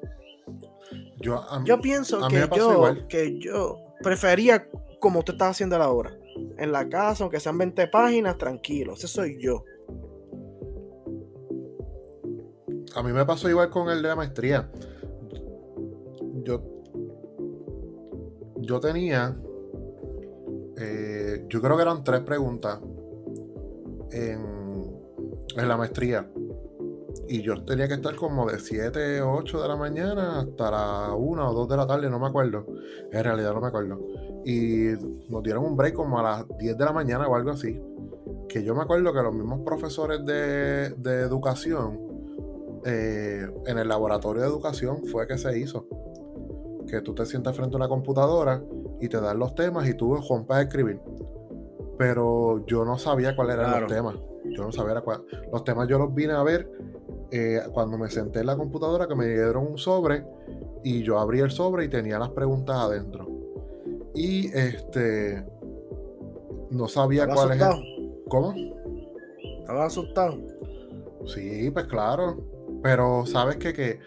[1.21, 4.69] Yo, yo pienso que, yo, que yo prefería
[5.01, 6.17] como usted está haciendo ahora.
[6.59, 8.95] En la casa, aunque sean 20 páginas, tranquilo.
[8.95, 9.65] Ese soy yo.
[12.95, 14.71] A mí me pasó igual con el de la maestría.
[16.45, 16.63] Yo,
[18.57, 19.35] yo tenía
[20.81, 22.79] eh, yo creo que eran tres preguntas
[24.13, 24.59] en,
[25.57, 26.31] la maestría.
[27.27, 31.15] Y yo tenía que estar como de 7 o 8 de la mañana hasta la
[31.15, 32.65] 1 o 2 de la tarde, no me acuerdo.
[33.11, 33.99] En realidad no me acuerdo.
[34.45, 34.93] Y
[35.29, 37.79] nos dieron un break como a las 10 de la mañana o algo así.
[38.49, 42.08] Que yo me acuerdo que los mismos profesores de, educación,
[42.85, 45.87] eh, en el laboratorio de educación, fue que se hizo.
[46.89, 48.63] Que tú te sientas frente a una computadora
[49.01, 51.01] y te dan los temas y tú rompes a escribir.
[51.99, 54.17] Pero yo no sabía cuáles eran los temas.
[54.45, 55.25] Yo no sabía cuál.
[55.53, 56.71] Los temas yo los vine a ver
[57.31, 60.25] eh, cuando me senté en la computadora que me dieron un sobre
[60.83, 63.27] y yo abrí el sobre y tenía las preguntas adentro.
[64.15, 65.45] Y este
[66.71, 67.63] no sabía cuál es.
[68.29, 68.55] ¿Cómo?
[69.61, 70.39] ¿Estaba asustado?
[71.27, 72.58] Sí, pues claro.
[72.83, 74.01] Pero sabes que, que,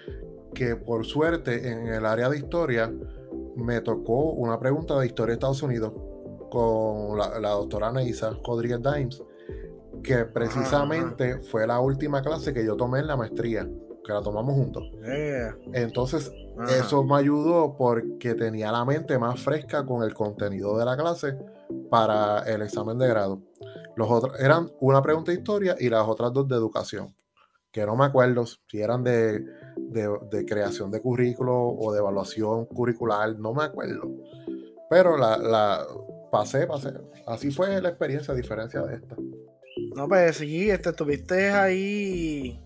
[0.53, 2.91] que por suerte en el área de historia
[3.55, 5.93] me tocó una pregunta de historia de Estados Unidos
[6.49, 9.23] con la, doctora Anaísa Rodríguez Dimes,
[10.03, 13.67] que precisamente fue la última clase que yo tomé en la maestría,
[14.03, 14.83] que la tomamos juntos.
[15.73, 16.31] Entonces,
[16.69, 21.37] eso me ayudó porque tenía la mente más fresca con el contenido de la clase
[21.89, 23.41] para el examen de grado.
[23.95, 27.15] Los otros eran una pregunta de historia y las otras dos de educación,
[27.71, 29.43] que no me acuerdo si eran de
[29.75, 34.09] de, creación de currículo o de evaluación curricular, no me acuerdo.
[34.89, 35.85] Pero la, la
[36.31, 36.93] pasé, pasé.
[37.25, 39.15] Así fue la experiencia, a diferencia de esta.
[39.95, 42.59] No, pues sí, este, estuviste ahí.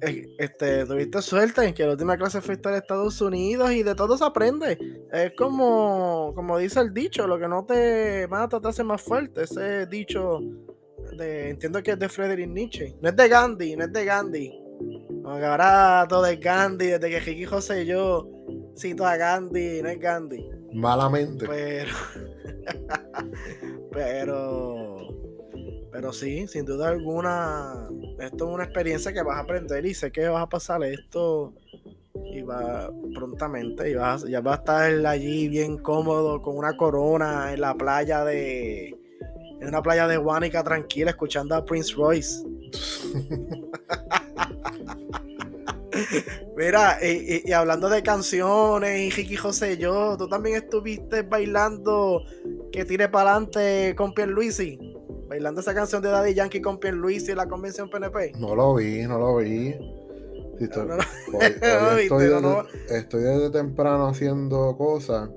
[0.00, 3.82] Eh, este, tuviste suerte en que la última clase fue estar en Estados Unidos y
[3.82, 4.78] de todo se aprende.
[5.12, 9.44] Es como, como dice el dicho, lo que no te mata te hace más fuerte.
[9.44, 10.40] Ese dicho
[11.16, 12.96] de, entiendo que es de Friedrich Nietzsche.
[13.00, 14.52] No es de Gandhi, no es de Gandhi
[15.22, 18.28] Como que ahora todo es Gandhi, desde que Ricky José y yo
[18.76, 20.48] cito a Gandhi, no es Gandhi.
[20.72, 21.46] Malamente.
[21.46, 21.94] Pero.
[23.92, 24.98] pero.
[25.92, 27.88] Pero sí, sin duda alguna.
[28.18, 31.54] Esto es una experiencia que vas a aprender y sé que vas a pasar esto.
[32.32, 33.90] Y va prontamente.
[33.90, 38.24] Y vas, ya vas a estar allí bien cómodo con una corona en la playa
[38.24, 38.96] de.
[39.62, 42.42] En una playa de Guanica tranquila, escuchando a Prince Royce.
[46.56, 52.24] Mira, y, hablando de canciones y Ricky José, yo, tú también estuviste bailando
[52.72, 54.80] que tire para adelante con Pierluisi,
[55.28, 58.32] bailando esa canción de Daddy Yankee con Pierluisi en la convención PNP.
[58.40, 59.76] No lo vi, no lo vi.
[62.90, 65.30] estoy, desde, temprano haciendo cosas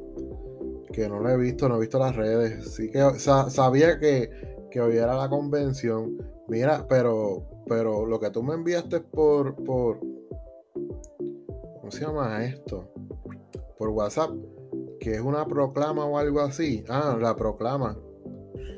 [0.95, 2.73] que no lo he visto, no he visto las redes.
[2.73, 4.29] Sí que sabía que,
[4.71, 6.17] que hoy era la convención.
[6.47, 9.99] Mira, pero, pero lo que tú me enviaste por, por,
[11.79, 12.93] ¿cómo se llama esto?
[13.77, 14.31] Por WhatsApp,
[15.01, 16.85] que es una proclama o algo así.
[16.87, 17.97] Ah, la proclama.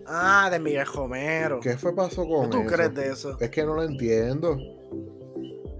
[0.08, 1.60] Ah, de Miguel Homero.
[1.60, 3.38] ¿Qué fue pasó con ¿Qué tú crees de eso?
[3.40, 4.58] Es que no lo entiendo.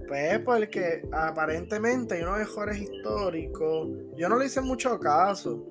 [0.06, 3.88] Pues porque aparentemente hay unos mejores históricos.
[4.16, 5.66] Yo no le hice mucho caso,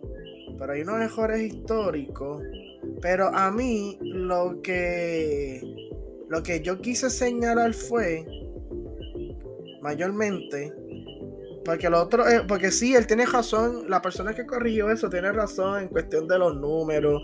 [0.57, 2.41] pero hay unos mejores históricos.
[3.01, 5.89] Pero a mí lo que
[6.29, 8.25] lo que yo quise señalar fue
[9.81, 10.73] mayormente
[11.67, 15.33] porque lo otro, es, porque sí, él tiene razón, la persona que corrigió eso tiene
[15.33, 17.21] razón en cuestión de los números,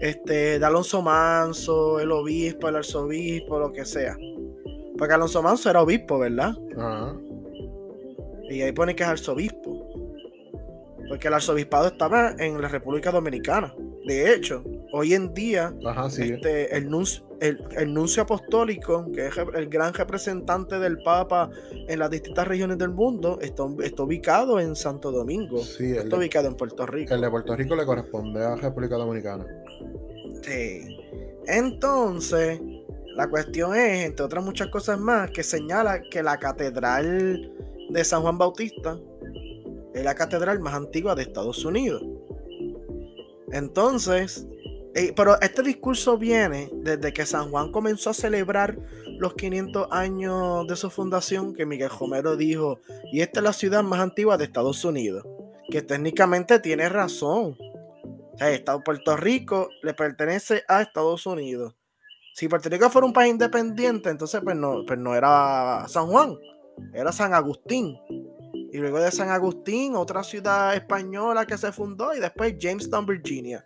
[0.00, 4.16] este, de Alonso Manso, el obispo, el arzobispo, lo que sea.
[4.98, 6.56] Porque Alonso Manso era obispo, ¿verdad?
[8.50, 9.73] Y ahí pone que es arzobispo.
[11.08, 13.74] Porque el arzobispado estaba en la República Dominicana.
[14.06, 14.62] De hecho,
[14.92, 15.74] hoy en día,
[16.18, 21.50] este, el, nuncio, el, nuncio apostólico, que es el gran representante del Papa
[21.88, 25.60] en las distintas regiones del mundo, está, ubicado en Santo Domingo.
[25.60, 27.14] está ubicado en Puerto Rico.
[27.14, 29.46] El de Puerto Rico le corresponde a la República Dominicana.
[30.42, 30.98] Sí.
[31.46, 32.60] Entonces,
[33.14, 37.52] la cuestión es, entre otras muchas cosas más, que señala que la catedral
[37.90, 38.98] de San Juan Bautista
[39.94, 42.02] es la catedral más antigua de Estados Unidos.
[43.52, 44.46] Entonces,
[44.94, 48.78] eh, pero este discurso viene desde que San Juan comenzó a celebrar
[49.18, 52.80] los 500 años de su fundación, que Miguel Homero dijo,
[53.12, 55.26] y esta es la ciudad más antigua de Estados Unidos,
[55.70, 57.56] que técnicamente tiene razón.
[57.58, 61.74] O sea, Puerto Rico le pertenece a Estados Unidos.
[62.34, 66.36] Si Puerto Rico fuera un país independiente, entonces pues no, pues no era San Juan,
[66.92, 67.96] era San Agustín.
[68.74, 73.64] Y luego de San Agustín, otra ciudad española que se fundó y después Jamestown, Virginia.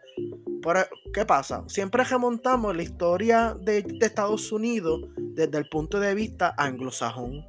[0.62, 0.81] Pero,
[1.14, 1.64] ¿qué pasa?
[1.66, 7.42] Siempre remontamos la historia de, Estados Unidos desde el punto de vista anglosajón.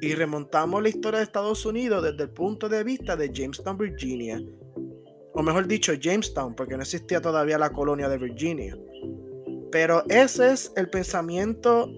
[0.00, 4.40] Y remontamos la historia de Estados Unidos desde el punto de vista de Jamestown, Virginia.
[5.32, 8.78] O mejor dicho, Jamestown, porque no existía todavía la colonia de Virginia.
[9.72, 11.90] Pero ese es el pensamiento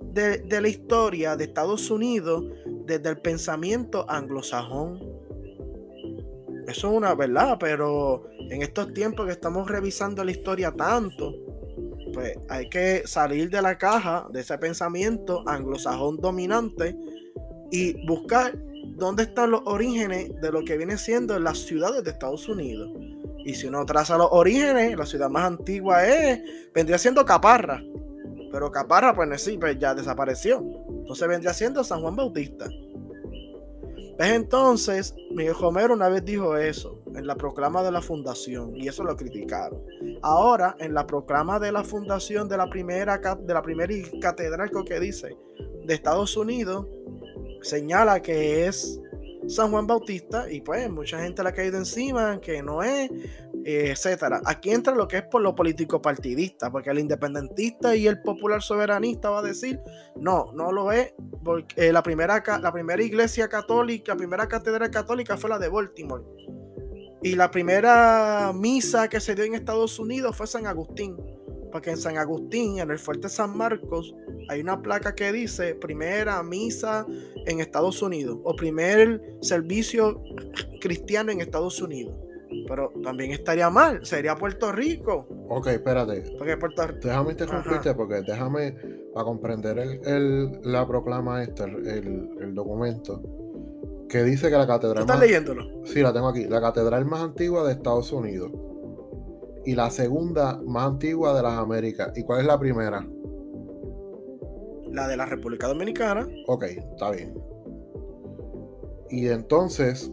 [0.00, 2.44] de, de la historia de Estados Unidos
[2.86, 5.00] desde el pensamiento anglosajón.
[6.66, 11.34] Eso es una verdad, pero en estos tiempos que estamos revisando la historia tanto,
[12.12, 16.96] pues hay que salir de la caja de ese pensamiento anglosajón dominante
[17.70, 18.56] y buscar
[18.96, 22.90] dónde están los orígenes de lo que viene siendo las ciudades de Estados Unidos.
[23.44, 26.40] Y si uno traza los orígenes, la ciudad más antigua es,
[26.72, 27.82] vendría siendo Caparra.
[28.54, 30.64] Pero Caparra, pues, sí, pues ya desapareció.
[30.88, 32.68] Entonces vendría siendo San Juan Bautista.
[34.16, 35.12] ¿Ves entonces?
[35.32, 39.16] Miguel Homero una vez dijo eso en la proclama de la fundación y eso lo
[39.16, 39.82] criticaron.
[40.22, 45.00] Ahora, en la proclama de la fundación de la primera, de la primera catedral que
[45.00, 45.36] dice
[45.84, 46.86] de Estados Unidos,
[47.60, 49.00] señala que es
[49.46, 53.10] San Juan Bautista y pues mucha gente le ha caído encima que no es,
[53.64, 54.40] etcétera.
[54.44, 58.62] Aquí entra lo que es por lo político partidista, porque el independentista y el popular
[58.62, 59.80] soberanista va a decir,
[60.16, 64.90] no, no lo es, porque eh, la, primera, la primera iglesia católica, la primera catedral
[64.90, 66.24] católica fue la de Baltimore.
[67.22, 71.16] Y la primera misa que se dio en Estados Unidos fue San Agustín.
[71.74, 74.14] Porque en San Agustín, en el fuerte San Marcos,
[74.48, 77.04] hay una placa que dice primera misa
[77.46, 80.22] en Estados Unidos o primer servicio
[80.80, 82.14] cristiano en Estados Unidos.
[82.68, 85.26] Pero también estaría mal, sería Puerto Rico.
[85.48, 86.22] Ok, espérate.
[86.38, 88.76] Porque Puerto Déjame interrumpirte porque déjame
[89.12, 93.20] para comprender el, la proclama esta, el, el, documento,
[94.08, 95.00] que dice que la catedral...
[95.00, 95.84] ¿Estás leyéndolo?
[95.84, 96.44] Sí, la tengo aquí.
[96.44, 98.52] La catedral más antigua de Estados Unidos.
[99.64, 102.12] Y la segunda más antigua de las Américas.
[102.16, 103.06] ¿Y cuál es la primera?
[104.94, 106.26] la de la República Dominicana.
[106.46, 107.34] Ok, está bien.
[109.10, 110.10] Y entonces,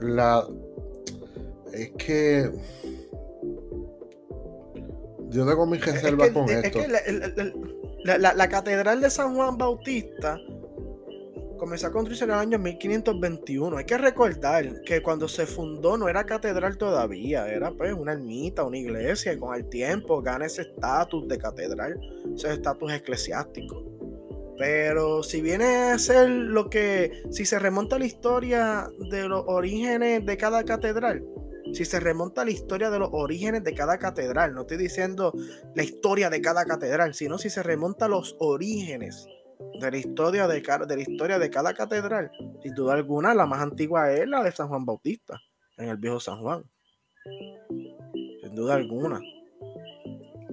[0.00, 0.46] la...
[1.72, 2.50] Es que...
[5.28, 6.80] Yo tengo mis reservas con esto.
[8.04, 10.38] la, catedral de San Juan Bautista
[11.56, 13.76] comenzó a construirse en el año 1521.
[13.76, 18.64] Hay que recordar que cuando se fundó no era catedral todavía, era pues una ermita,
[18.64, 22.00] una iglesia, y con el tiempo gana ese estatus de catedral,
[22.34, 23.84] ese estatus eclesiástico.
[24.58, 29.44] Pero si viene a ser lo que, si se remonta a la historia de los
[29.46, 31.22] orígenes de cada catedral,
[31.72, 35.32] si se remonta a la historia de los orígenes de cada catedral, no estoy diciendo
[35.74, 39.26] la historia de cada catedral, sino si se remonta a los orígenes
[39.80, 42.30] de la historia de, de la historia de cada catedral,
[42.62, 45.40] sin duda alguna, la más antigua es la de San Juan Bautista,
[45.76, 46.64] en el viejo San Juan.
[48.42, 49.20] Sin duda alguna.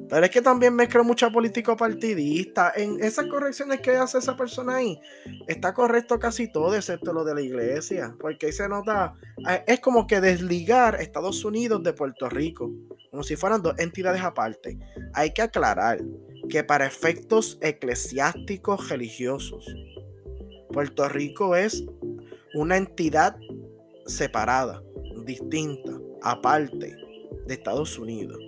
[0.09, 2.71] Pero es que también mezcla mucha político partidista.
[2.75, 4.99] En esas correcciones que hace esa persona ahí,
[5.47, 8.15] está correcto casi todo, excepto lo de la iglesia.
[8.19, 9.15] Porque ahí se nota,
[9.49, 12.71] eh, es como que desligar Estados Unidos de Puerto Rico,
[13.09, 14.77] como si fueran dos entidades aparte.
[15.13, 15.99] Hay que aclarar
[16.49, 19.65] que para efectos eclesiásticos religiosos,
[20.71, 21.83] Puerto Rico es
[22.53, 23.37] una entidad
[24.05, 24.83] separada,
[25.25, 25.91] distinta,
[26.21, 26.95] aparte
[27.45, 28.39] de Estados Unidos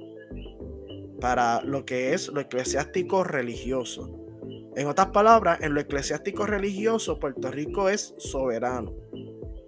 [1.20, 4.12] para lo que es lo eclesiástico religioso.
[4.76, 8.94] En otras palabras, en lo eclesiástico religioso, Puerto Rico es soberano.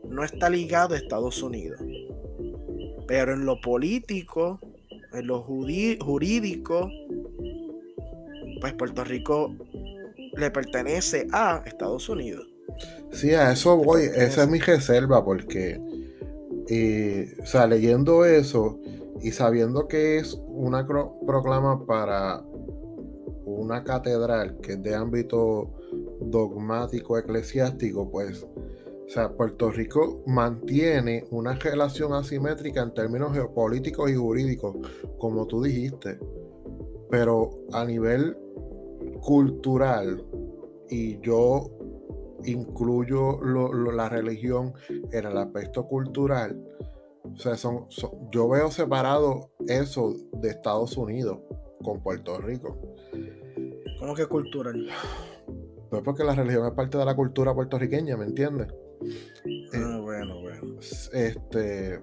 [0.08, 1.82] No está ligado a Estados Unidos.
[3.08, 4.60] Pero en lo político,
[5.14, 6.92] en lo jurídico,
[8.60, 9.56] pues Puerto Rico
[10.36, 12.48] le pertenece a Estados Unidos.
[13.12, 14.04] Sí, a eso voy.
[14.04, 15.80] Esa es mi reserva, porque,
[16.70, 18.80] eh, o sea, leyendo eso,
[19.22, 22.44] y sabiendo que es una proclama para
[23.46, 25.74] una catedral que es de ámbito
[26.22, 34.16] dogmático eclesiástico, pues, o sea, Puerto Rico mantiene una relación asimétrica en términos geopolíticos y
[34.16, 34.76] jurídicos,
[35.18, 36.20] como tú dijiste,
[37.10, 38.38] pero a nivel
[39.22, 40.24] cultural,
[40.90, 41.70] y yo
[42.46, 46.64] incluyo la religión en el aspecto cultural,
[47.24, 47.88] o sea, son,
[48.32, 51.40] yo veo separado eso de Estados Unidos
[51.84, 52.78] con Puerto Rico.
[54.00, 54.88] ¿Cómo que cultural?
[55.90, 58.68] Pues porque la religión es parte de la cultura puertorriqueña, ¿me entiendes?
[59.74, 60.80] Ah, eh, bueno, bueno.
[61.14, 62.02] Este,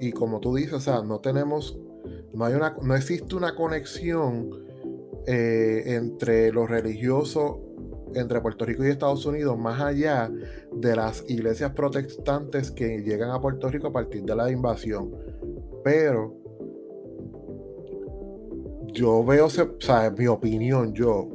[0.00, 1.78] y como tú dices, o sea, no tenemos,
[2.32, 4.50] no hay una, no existe una conexión
[5.26, 7.60] eh, entre lo religioso
[8.14, 10.30] entre Puerto Rico y Estados Unidos más allá
[10.72, 15.14] de las iglesias protestantes que llegan a Puerto Rico a partir de la invasión.
[15.82, 16.34] Pero
[18.92, 21.28] yo veo, o sea, mi opinión, yo,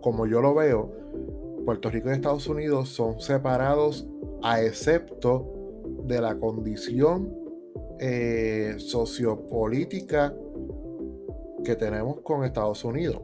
[0.00, 0.92] como yo lo veo,
[1.64, 4.06] Puerto Rico y Estados Unidos son separados
[4.42, 5.50] a excepto
[6.04, 7.32] de la condición
[7.98, 10.34] eh, sociopolítica
[11.64, 13.20] que tenemos con Estados Unidos.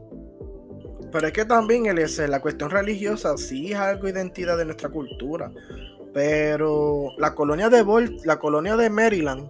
[1.11, 5.51] Pero es que también el, la cuestión religiosa sí es algo identidad de nuestra cultura.
[6.13, 7.85] Pero la colonia de
[8.25, 9.49] la colonia de Maryland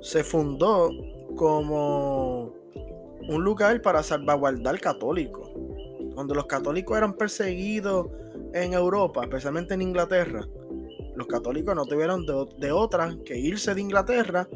[0.00, 0.90] se fundó
[1.36, 2.54] como
[3.28, 5.50] un lugar para salvaguardar católicos.
[6.14, 8.08] Cuando los católicos eran perseguidos
[8.52, 10.46] en Europa, especialmente en Inglaterra,
[11.14, 12.24] los católicos no tuvieron
[12.58, 14.48] de otra que irse de Inglaterra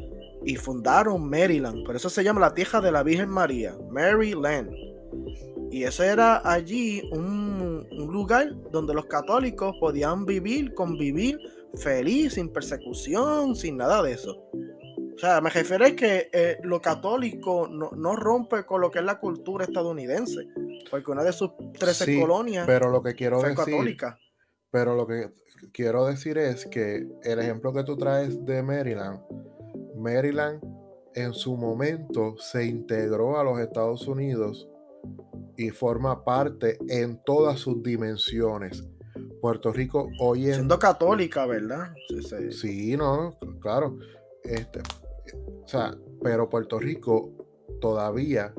[0.45, 1.85] y fundaron Maryland.
[1.85, 4.71] Por eso se llama la tierra de la Virgen María, Maryland.
[5.71, 11.37] Y ese era allí un, lugar donde los católicos podían vivir, convivir
[11.75, 14.49] feliz, sin persecución, sin nada de eso.
[15.15, 19.05] O sea, me refiero a que eh, lo católico no, rompe con lo que es
[19.05, 20.47] la cultura estadounidense,
[20.89, 24.17] porque una de sus 13 colonias pero lo que quiero decir, católica.
[24.69, 25.31] Pero lo que
[25.71, 29.19] quiero decir es que el ejemplo que tú traes de Maryland,
[30.07, 30.61] Maryland
[31.15, 34.69] en su momento se integró a los Estados Unidos
[35.57, 38.85] y forma parte en todas sus dimensiones.
[39.41, 40.53] Puerto Rico hoy en...
[40.53, 41.93] Siendo católica, ¿verdad?
[42.51, 43.97] Sí, no, claro.
[44.43, 44.79] Este,
[45.63, 47.31] o sea, pero Puerto Rico
[47.81, 48.53] todavía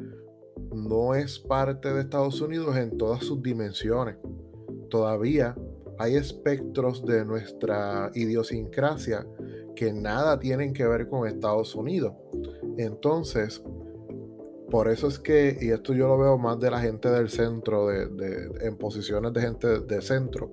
[0.73, 4.17] no es parte de Estados Unidos en todas sus dimensiones.
[4.91, 5.57] Todavía
[5.99, 9.27] hay espectros de nuestra idiosincrasia
[9.75, 12.13] que nada tienen que ver con Estados Unidos.
[12.77, 13.63] Entonces,
[14.71, 17.87] por eso es que, y esto yo lo veo más de la gente del centro,
[17.87, 20.53] de, en posiciones de gente de centro,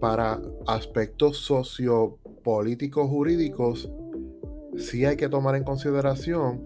[0.00, 3.90] para aspectos sociopolíticos jurídicos,
[4.76, 6.62] sí hay que tomar en consideración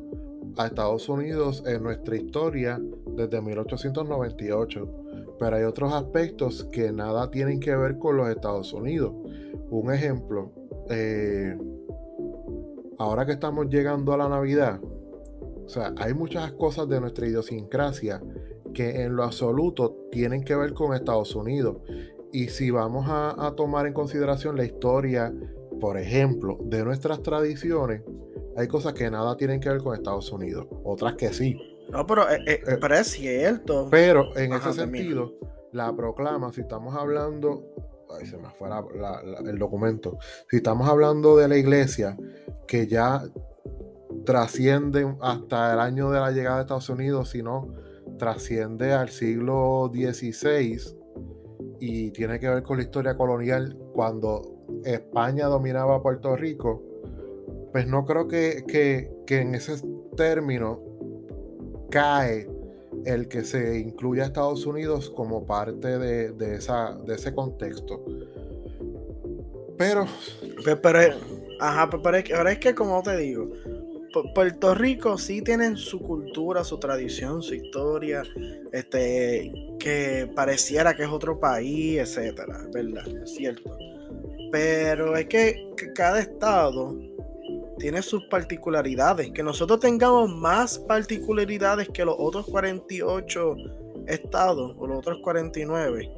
[0.57, 2.81] a Estados Unidos en nuestra historia
[3.17, 5.00] desde 1898,
[5.41, 9.15] pero hay otros aspectos que nada tienen que ver con los Estados Unidos.
[9.71, 10.53] Un ejemplo,
[10.91, 11.57] eh,
[12.99, 14.79] ahora que estamos llegando a la Navidad,
[15.65, 18.23] o sea, hay muchas cosas de nuestra idiosincrasia
[18.75, 21.79] que en lo absoluto tienen que ver con Estados Unidos.
[22.33, 25.33] Y si vamos a, tomar en consideración la historia,
[25.81, 28.03] por ejemplo, de nuestras tradiciones,
[28.59, 31.59] hay cosas que nada tienen que ver con Estados Unidos, otras que sí.
[31.91, 33.89] No, pero, eh, eh, eh, es cierto.
[33.91, 35.35] Pero en ese sentido,
[35.73, 37.65] la proclama, si estamos hablando,
[38.17, 38.69] ay, se me fue
[39.45, 40.19] el documento,
[40.49, 42.17] si estamos hablando de la iglesia
[42.67, 43.23] que ya
[44.25, 47.69] trasciende hasta el año de la llegada de Estados Unidos, sino
[48.19, 50.79] trasciende al siglo XVI
[51.81, 54.43] y tiene que ver con la historia colonial cuando
[54.85, 56.83] España dominaba Puerto Rico,
[57.73, 59.81] pues no creo que, que en ese
[60.17, 60.90] término
[61.91, 62.49] cae
[63.05, 68.05] el que se incluya a Estados Unidos como parte de, esa, de ese contexto.
[69.77, 70.07] Pero.
[70.65, 70.99] Pero,
[71.61, 73.49] ajá, pero ahora es que, como te digo,
[74.35, 78.23] Puerto Rico sí tienen su cultura, su tradición, su historia,
[78.73, 83.07] este, que pareciera que es otro país, etcétera, ¿verdad?
[83.23, 83.77] Es cierto.
[84.51, 86.99] Pero es que cada estado
[87.81, 89.33] tiene sus particularidades.
[89.33, 93.57] Que nosotros tengamos más particularidades que los otros 48
[94.07, 96.13] estados o los otros 49.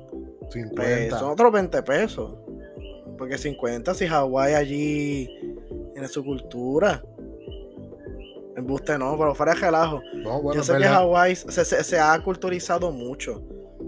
[0.51, 0.75] 50.
[0.75, 2.35] Pues, son otros 20 pesos.
[3.17, 5.29] Porque 50 si Hawái allí
[5.93, 7.03] tiene su cultura.
[8.57, 10.03] En buste no, pero fuera de relajo.
[10.55, 13.43] Yo sé que Hawái se, se, ha culturizado mucho.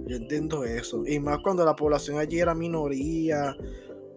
[0.07, 1.07] Yo entiendo eso.
[1.07, 3.55] Y más cuando la población allí era minoría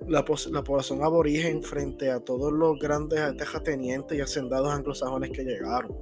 [0.07, 5.95] la, población aborigen frente a todos los grandes terratenientes y hacendados anglosajones que llegaron.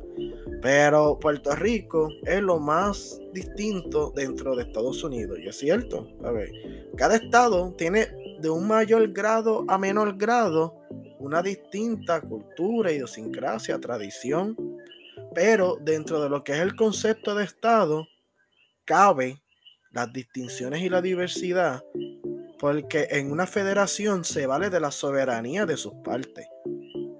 [0.61, 6.07] Pero Puerto Rico es lo más distinto dentro de Estados Unidos, y es cierto.
[6.23, 6.51] A ver,
[6.95, 8.07] cada estado tiene
[8.39, 10.75] de un mayor grado a menor grado
[11.19, 14.55] una distinta cultura, idiosincrasia, tradición,
[15.33, 18.07] pero dentro de lo que es el concepto de estado,
[18.85, 19.41] cabe
[19.91, 21.83] las distinciones y la diversidad
[22.60, 26.47] porque en una federación se vale de la soberanía de sus partes,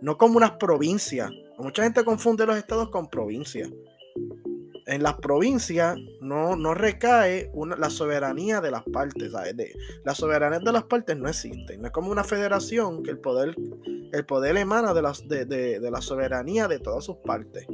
[0.02, 1.32] no como unas provincias.
[1.58, 3.70] Mucha gente confunde los estados con provincias.
[4.88, 9.32] En las provincias no, no recae la soberanía de las partes.
[10.04, 11.78] la soberanía de las partes no existe.
[11.78, 13.56] No es como una federación que el poder,
[14.12, 17.66] el poder emana de, las, de, de la soberanía de todas sus partes.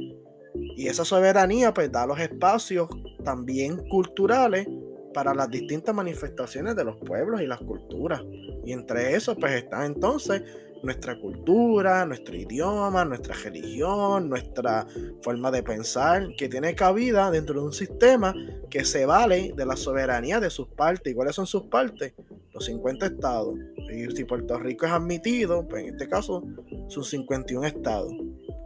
[0.54, 2.88] Y esa soberanía pues da los espacios
[3.24, 4.66] también culturales
[5.12, 8.22] para las distintas manifestaciones de los pueblos y las culturas.
[8.64, 10.42] Y entre eso, pues está entonces
[10.82, 14.86] nuestra cultura, nuestro idioma, nuestra religión, nuestra
[15.22, 18.34] forma de pensar, que tiene cabida dentro de un sistema
[18.68, 21.12] que se vale de la soberanía de sus partes.
[21.12, 22.14] ¿Y cuáles son sus partes?
[22.52, 23.54] Los 50 estados.
[23.90, 26.42] Y si Puerto Rico es admitido, pues en este caso
[26.88, 28.12] son 51 estados.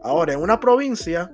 [0.02, 1.30] Ahora, en una provincia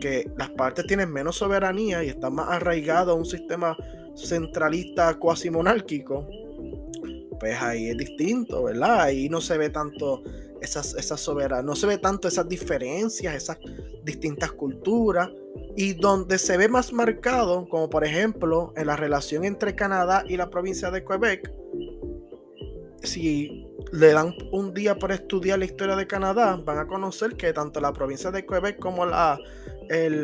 [0.00, 3.76] que las partes tienen menos soberanía y están más arraigadas a un sistema
[4.14, 6.26] centralista cuasi monárquico,
[7.40, 9.02] pues ahí es distinto, ¿verdad?
[9.02, 10.22] Ahí no se ve tanto
[10.60, 13.58] esas, esas soberanas, no se ve tanto esas diferencias, esas
[14.02, 15.30] distintas culturas,
[15.76, 20.36] y donde se ve más marcado, como por ejemplo en la relación entre Canadá y
[20.36, 21.52] la provincia de Quebec,
[23.02, 27.52] si le dan un día para estudiar la historia de Canadá, van a conocer que
[27.52, 29.38] tanto la provincia de Quebec como la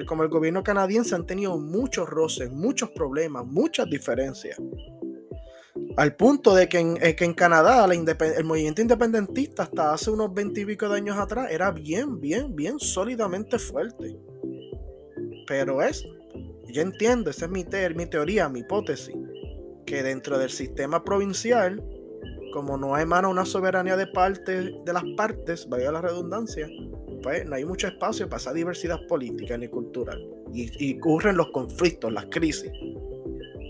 [0.06, 4.58] como el gobierno canadiense han tenido muchos roces, muchos problemas, muchas diferencias.
[5.96, 10.32] Al punto de que en, eh, que en Canadá el movimiento independentista hasta hace unos
[10.32, 14.16] 20 y pico de años atrás era bien, bien, bien sólidamente fuerte.
[15.46, 16.04] Pero es,
[16.68, 19.16] yo entiendo, esa es mi, mi teoría, mi hipótesis,
[19.84, 21.82] que dentro del sistema provincial,
[22.52, 26.68] como no emana una soberanía de parte de las partes, vaya la redundancia,
[27.22, 30.24] pues no hay mucho espacio para esa diversidad política ni cultural.
[30.52, 32.70] Y, ocurren los conflictos, las crisis.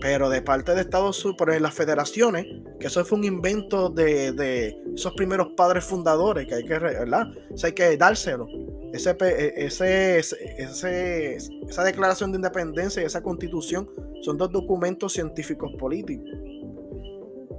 [0.01, 2.47] Pero de parte de Estados Unidos, por las federaciones,
[2.79, 7.27] que eso fue un invento de, esos primeros padres fundadores, que hay que, ¿verdad?
[7.63, 8.47] hay que dárselo.
[8.93, 9.15] Ese,
[9.55, 13.89] ese, ese, esa declaración de independencia y esa constitución
[14.21, 16.25] son dos documentos científicos políticos.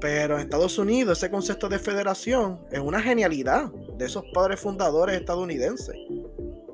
[0.02, 5.16] Pero en Estados Unidos ese concepto de federación es una genialidad de esos padres fundadores
[5.16, 5.94] estadounidenses,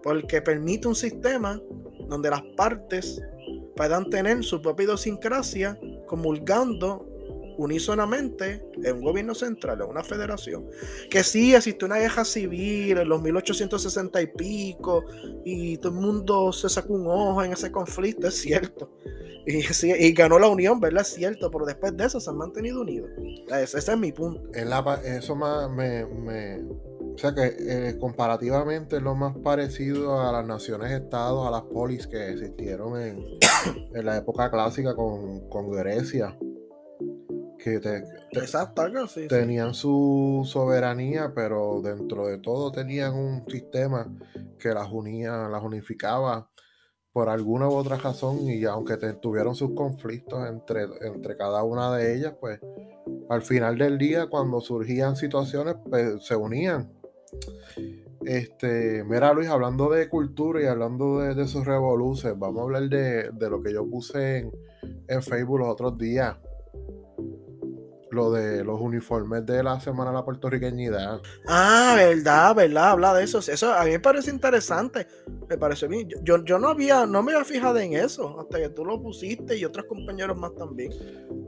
[0.03, 1.61] porque permite un sistema
[2.09, 3.21] donde las partes
[3.77, 7.07] puedan tener su propia idiosincrasia comulgando
[7.59, 10.65] unísonamente en un gobierno central, en una federación.
[11.11, 15.05] Que sí, existió una guerra civil en los 1860 y pico,
[15.45, 18.91] y todo el mundo se sacó un ojo en ese conflicto, es cierto.
[19.83, 21.03] Y, ganó la unión, ¿verdad?
[21.03, 23.11] Es cierto, pero después de eso se han mantenido unidos.
[23.51, 24.43] Ese, es mi punto.
[24.53, 31.47] eso más me, O sea que eh, comparativamente es lo más parecido a las naciones-estados,
[31.47, 33.25] a las polis que existieron en,
[33.95, 36.37] en la época clásica con, con Grecia
[37.59, 37.81] que
[39.29, 44.07] tenían su soberanía, pero dentro de todo tenían un sistema
[44.59, 46.49] que las unía, las unificaba
[47.19, 52.15] por alguna u otra razón y aunque tuvieron sus conflictos entre, entre cada una de
[52.15, 52.61] ellas, pues
[53.29, 56.93] al final del día cuando surgían situaciones pues, se unían.
[58.25, 62.89] Este, mira Luis, hablando de cultura y hablando de, de sus revoluciones, vamos a hablar
[62.89, 64.53] de, de, lo que yo puse en,
[65.09, 66.37] en Facebook los otros días
[68.19, 71.21] lo de los uniformes de la Semana de la Puertorriqueñidad.
[71.47, 73.39] Ah, verdad, verdad, habla de eso.
[73.39, 75.07] Eso a mí me parece interesante.
[75.49, 76.09] Me parece bien.
[76.23, 79.57] Yo, yo no había, no me había fijado en eso hasta que tú lo pusiste
[79.57, 80.93] y otros compañeros más también.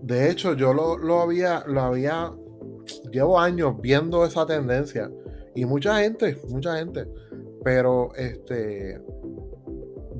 [0.02, 2.32] De hecho, yo lo, lo había, lo había,
[3.10, 5.10] llevo años viendo esa tendencia.
[5.54, 7.06] Y mucha gente, mucha gente.
[7.64, 9.02] Pero este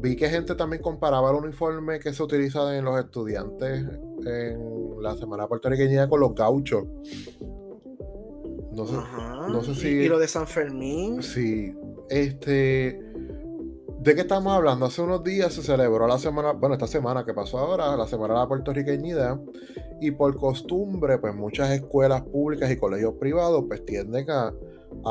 [0.03, 3.84] vi que gente también comparaba el uniforme que se utiliza en los estudiantes
[4.25, 6.85] en la Semana Puertorriqueña con los gauchos.
[8.73, 9.89] No sé, no sé si.
[9.89, 11.23] ¿Y, lo de San Fermín.
[11.23, 11.75] Sí.
[12.09, 13.01] Este.
[14.01, 14.87] ¿De qué estamos hablando?
[14.87, 18.33] Hace unos días se celebró la semana, bueno, esta semana que pasó ahora, la Semana
[18.33, 19.39] de la Puertorriqueñidad,
[20.01, 24.55] y por costumbre, pues muchas escuelas públicas y colegios privados, pues tienden a,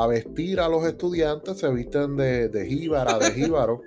[0.08, 3.82] vestir a los estudiantes, se visten de, de jíbara, de jíbaro,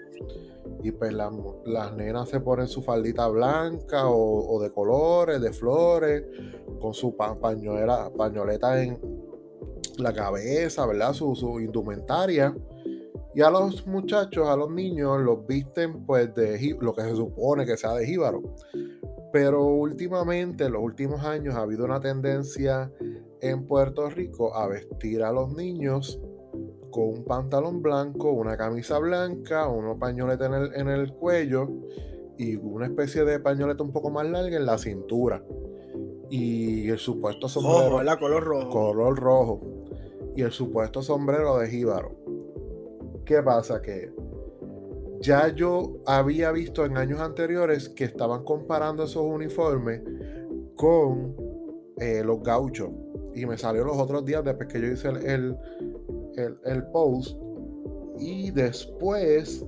[0.83, 6.23] y pues las nenas se ponen su faldita blanca o, de colores, de flores,
[6.79, 8.99] con su pañoleta, pañoleta en
[9.97, 11.13] la cabeza, ¿verdad?
[11.13, 12.55] Su, su, indumentaria.
[13.35, 17.65] Y a los muchachos, a los niños, los visten pues de lo que se supone
[17.65, 18.43] que sea de jíbaro.
[19.31, 22.91] Pero últimamente, en los últimos años, ha habido una tendencia
[23.41, 26.19] en Puerto Rico a vestir a los niños
[26.93, 31.67] con un pantalón blanco, una camisa blanca, una pañoleta en el, en el cuello
[32.37, 35.43] y una especie de pañoleta un poco más larga en la cintura.
[36.29, 38.17] Y el supuesto sombrero.
[38.19, 38.69] Color rojo.
[38.69, 39.61] Color rojo.
[40.35, 42.15] Y el supuesto sombrero de jíbaro.
[43.25, 43.81] ¿Qué pasa?
[43.81, 44.13] Que
[45.19, 50.01] ya yo había visto en años anteriores que estaban comparando esos uniformes
[50.75, 51.35] con
[51.97, 52.89] eh, los gauchos.
[53.33, 55.57] Y me salió los otros días después que yo hice el, el,
[56.91, 57.37] post.
[58.19, 59.65] Y después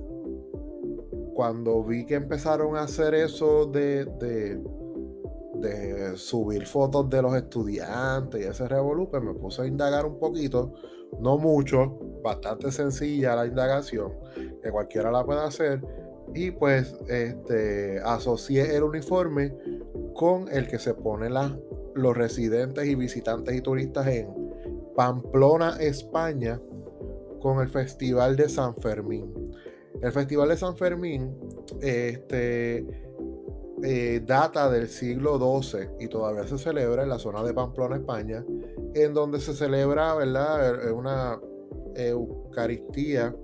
[1.36, 4.58] cuando vi que empezaron a hacer eso de, de,
[5.60, 10.18] de subir fotos de los estudiantes y ese revolú, pues me puse a indagar un
[10.18, 10.72] poquito,
[11.20, 14.14] no mucho, bastante sencilla la indagación,
[14.62, 15.82] que cualquiera la puede hacer,
[16.34, 19.54] y pues este, asocié el uniforme
[20.14, 21.34] con el que se ponen
[21.94, 24.26] los residentes y visitantes y turistas en,
[24.96, 26.60] Pamplona, España,
[27.40, 29.32] con el Festival de San Fermín.
[30.00, 31.36] El Festival de San Fermín
[31.80, 33.06] este,
[33.82, 38.44] eh, data del siglo XII y todavía se celebra en la zona de Pamplona, España,
[38.94, 40.92] en donde se celebra ¿verdad?
[40.92, 41.40] una
[41.94, 43.34] Eucaristía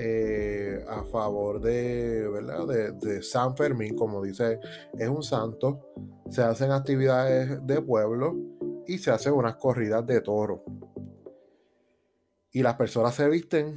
[0.00, 2.94] eh, a favor de, ¿verdad?
[2.94, 4.60] De, San Fermín, como dice,
[4.96, 5.80] es un santo.
[6.30, 8.36] Se hacen actividades de pueblo
[8.86, 10.62] y se hacen unas corridas de toro.
[12.52, 13.76] Y las personas se visten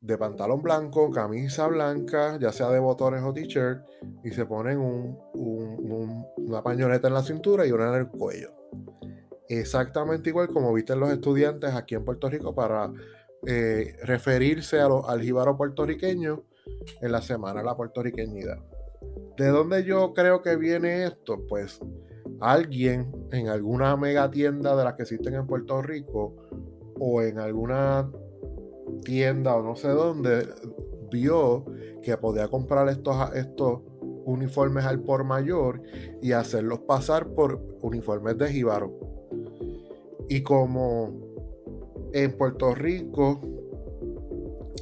[0.00, 3.84] de pantalón blanco, camisa blanca, ya sea de botones o t-shirt,
[4.24, 4.78] y se ponen
[5.34, 8.54] una pañoleta en la cintura y una en el cuello.
[9.50, 12.90] Exactamente igual como visten los estudiantes aquí en Puerto Rico para
[13.46, 16.42] eh, referirse a al jíbaro puertorriqueño
[17.00, 18.58] en la semana la puertorriqueñidad.
[19.36, 21.46] ¿De dónde yo creo que viene esto?
[21.48, 21.80] Pues
[22.40, 26.34] alguien en alguna mega tienda de las que existen en Puerto Rico
[26.98, 28.10] o en alguna
[29.04, 30.48] tienda o no sé dónde
[31.10, 31.64] vio
[32.02, 33.80] que podía comprar estos, estos
[34.24, 35.82] uniformes al por mayor
[36.20, 38.92] y hacerlos pasar por uniformes de jíbaro.
[40.28, 41.27] Y como
[42.12, 43.40] en Puerto Rico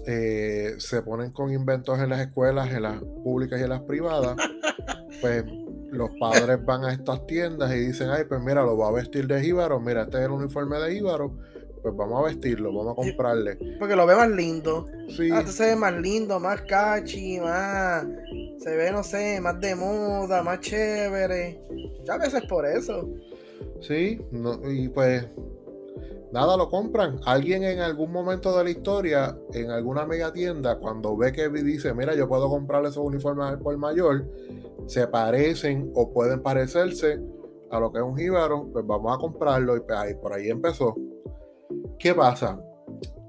[0.06, 4.36] eh, se ponen con inventos en las escuelas, en las públicas y en las privadas,
[5.20, 5.44] pues
[5.90, 9.26] los padres van a estas tiendas y dicen, ay, pues mira, lo va a vestir
[9.26, 11.36] de jíbaro, mira, este es el uniforme de jíbaro,
[11.82, 13.58] pues vamos a vestirlo, vamos a comprarle.
[13.78, 14.86] Porque lo ve más lindo.
[15.08, 15.30] Sí.
[15.32, 18.04] Ah, se ve más lindo, más catchy, más...
[18.58, 21.60] Se ve, no sé, más de moda, más chévere.
[22.04, 23.08] Ya a veces por eso.
[23.80, 24.20] Sí,
[24.68, 25.26] y pues
[26.32, 27.20] nada, lo compran.
[27.24, 31.94] Alguien en algún momento de la historia, en alguna mega tienda, cuando ve que dice,
[31.94, 34.26] mira, yo puedo comprar esos uniformes por mayor,
[34.86, 37.20] se parecen o pueden parecerse
[37.70, 40.94] a lo que es un jíbaro, pues vamos a comprarlo y pues por ahí empezó.
[41.98, 42.60] ¿Qué pasa?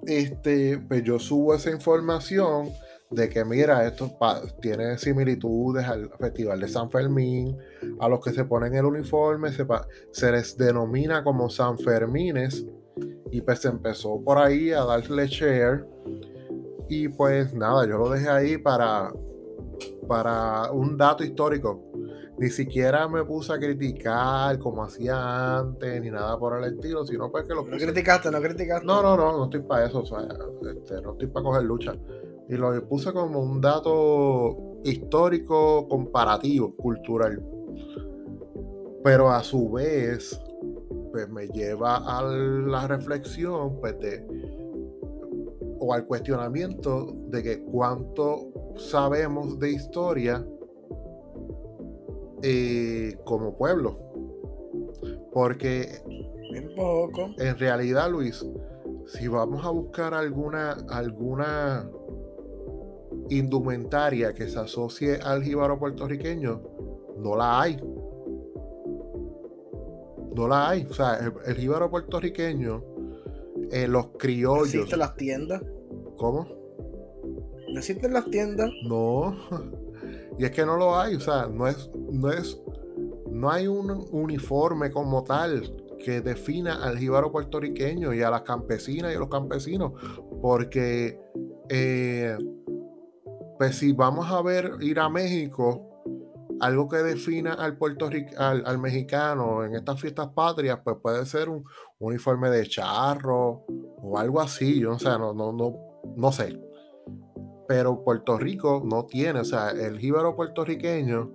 [0.05, 2.69] Este, pues yo subo esa información
[3.09, 4.17] de que mira, esto
[4.61, 7.57] tiene similitudes al Festival de San Fermín,
[7.99, 9.65] a los que se ponen el uniforme, se,
[10.11, 12.65] se les denomina como San Fermines,
[13.31, 15.87] y pues se empezó por ahí a darle share,
[16.89, 19.11] y pues nada, yo lo dejé ahí para,
[20.07, 21.83] para un dato histórico.
[22.39, 27.31] Ni siquiera me puse a criticar como hacía antes, ni nada por el estilo, sino
[27.31, 28.85] pues que lo No criticaste, no criticaste.
[28.85, 30.19] No, no, no, no estoy para eso, o sea,
[30.71, 31.93] este, no estoy para coger lucha
[32.49, 37.43] y lo puse como un dato histórico comparativo, cultural.
[39.03, 40.39] Pero a su vez,
[41.17, 43.95] pues me lleva a la reflexión pues,
[45.79, 50.45] o al cuestionamiento de que cuánto sabemos de historia
[52.43, 53.97] eh, como pueblo.
[55.33, 56.03] Porque
[56.51, 58.45] en realidad, Luis,
[59.07, 61.89] si vamos a buscar alguna, alguna
[63.31, 66.61] indumentaria que se asocie al jíbaro puertorriqueño,
[67.17, 67.79] no la hay.
[70.37, 70.85] No la hay.
[70.89, 72.83] O sea, el, jíbaro puertorriqueño,
[73.71, 74.73] eh, los criollos.
[74.75, 75.63] ¿Existen las tiendas?
[76.17, 76.47] ¿Cómo?
[77.69, 78.69] ¿No existen las tiendas?
[78.83, 79.35] No.
[80.39, 81.15] Y es que no lo hay.
[81.15, 82.61] O sea, no es, no es,
[83.31, 89.11] no hay un uniforme como tal que defina al jíbaro puertorriqueño y a las campesinas
[89.11, 89.93] y a los campesinos.
[90.39, 91.19] Porque
[91.69, 92.37] eh,
[93.57, 95.96] pues si vamos a ver ir a México,
[96.59, 97.77] algo que defina al,
[98.37, 101.63] al, al, mexicano en estas fiestas patrias, pues puede ser un,
[101.99, 105.73] uniforme de charro o algo así, yo no, no, no,
[106.15, 106.59] no sé.
[107.67, 111.31] Pero Puerto Rico no tiene, o sea, el jíbaro puertorriqueño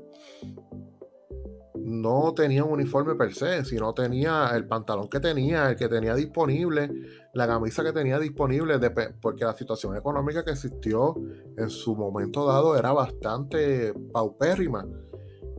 [1.74, 6.14] no tenía un uniforme per se, sino tenía el pantalón que tenía, el que tenía
[6.14, 6.90] disponible,
[7.34, 8.78] la camisa que tenía disponible,
[9.20, 11.16] porque la situación económica que existió
[11.56, 14.86] en su momento dado era bastante paupérrima.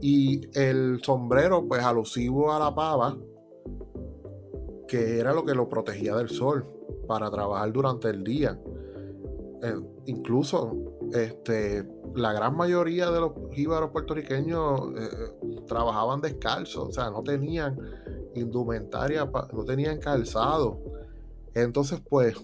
[0.05, 3.17] Y el sombrero, pues alusivo a la pava,
[4.85, 6.65] que era lo que lo protegía del sol
[7.07, 8.59] para trabajar durante el día.
[9.61, 10.75] Eh, incluso
[11.13, 17.23] este, la gran mayoría de los jíbaros puertorriqueños eh, eh, trabajaban descalzos, o sea, no
[17.23, 17.79] tenían
[18.35, 19.23] indumentaria,
[19.53, 20.81] no tenían calzado.
[21.53, 22.35] Entonces, pues,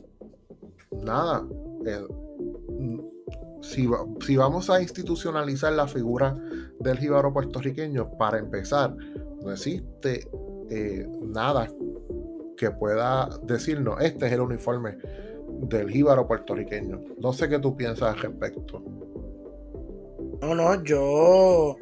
[1.03, 1.45] nada,
[3.61, 3.89] si,
[4.25, 6.35] si, vamos a institucionalizar la figura
[6.79, 8.95] del jíbaro puertorriqueño, para empezar,
[9.41, 10.29] no existe
[11.21, 11.67] nada
[12.57, 14.97] que pueda decirnos, este es el uniforme
[15.61, 16.99] del jíbaro puertorriqueño.
[17.19, 18.83] No sé qué tú piensas al respecto.
[20.41, 21.77] No, no, yo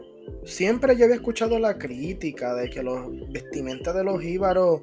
[0.45, 4.81] siempre yo había escuchado la crítica de que los vestimentas de los jíbaros,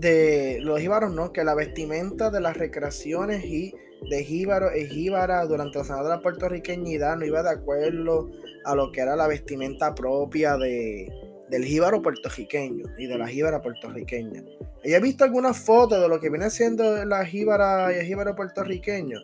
[0.00, 3.74] de los jíbaros no, que la vestimenta de las recreaciones y
[4.08, 8.30] de jíbaro y jíbara durante la Semana de la Puertorriqueñidad no iba de acuerdo
[8.64, 11.08] a lo que era la vestimenta propia de,
[11.50, 14.42] del jíbaro puertorriqueño y de la jíbara puertorriqueña.
[14.82, 19.18] He visto algunas fotos de lo que viene siendo la jíbara y el jíbaro puertorriqueño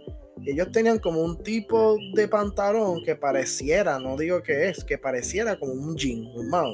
[0.47, 5.59] ellos tenían como un tipo de pantalón que pareciera, no digo que es, que pareciera
[5.59, 6.73] como un jean, un mao.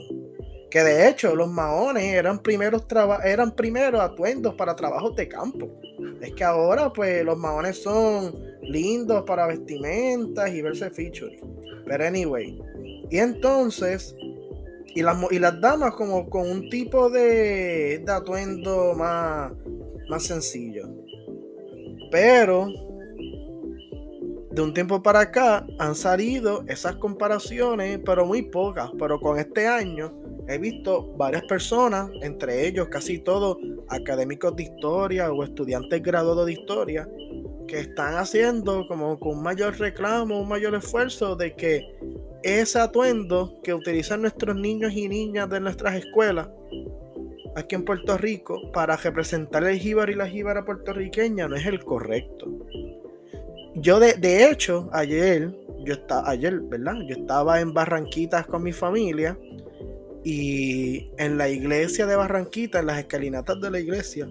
[0.73, 2.87] Que de hecho los maones eran primeros,
[3.23, 5.69] eran primeros atuendos para trabajos de campo.
[6.23, 11.41] Es que ahora pues los maones son lindos para vestimentas y verse featuring.
[11.85, 12.59] Pero anyway.
[13.11, 14.17] Y entonces,
[14.95, 19.53] y las, y las damas como con un tipo de, de atuendo más,
[20.09, 20.89] más sencillo.
[22.11, 22.69] Pero
[24.51, 28.91] de un tiempo para acá han salido esas comparaciones, pero muy pocas.
[28.99, 35.33] Pero con este año he visto varias personas, entre ellos casi todos académicos de historia
[35.33, 37.09] o estudiantes graduados de historia,
[37.69, 41.97] que están haciendo como con mayor reclamo, un mayor esfuerzo de que
[42.43, 46.49] ese atuendo que utilizan nuestros niños y niñas de nuestras escuelas
[47.55, 51.85] aquí en Puerto Rico para representar el jíbaro y la jíbara puertorriqueña no es el
[51.85, 52.49] correcto
[53.75, 55.51] yo de, hecho, ayer,
[55.85, 56.97] yo estaba, ayer, ¿verdad?
[57.07, 59.39] Yo estaba en Barranquitas con mi familia
[60.25, 64.29] y en la iglesia de Barranquita, en las escalinatas de la iglesia,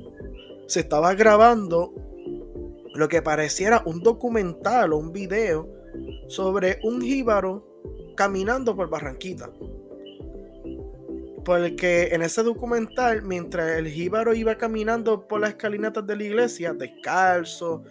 [0.67, 1.93] se estaba grabando
[2.95, 5.69] lo que pareciera un documental o un video
[6.27, 7.67] sobre un jíbaro
[8.15, 9.49] caminando por Barranquita.
[11.43, 16.73] Porque en ese documental, mientras el jíbaro iba caminando por las escalinatas de la iglesia,
[16.73, 17.83] descalzo,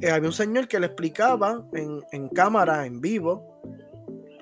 [0.00, 3.53] eh, había un señor que le explicaba en, en cámara, en vivo,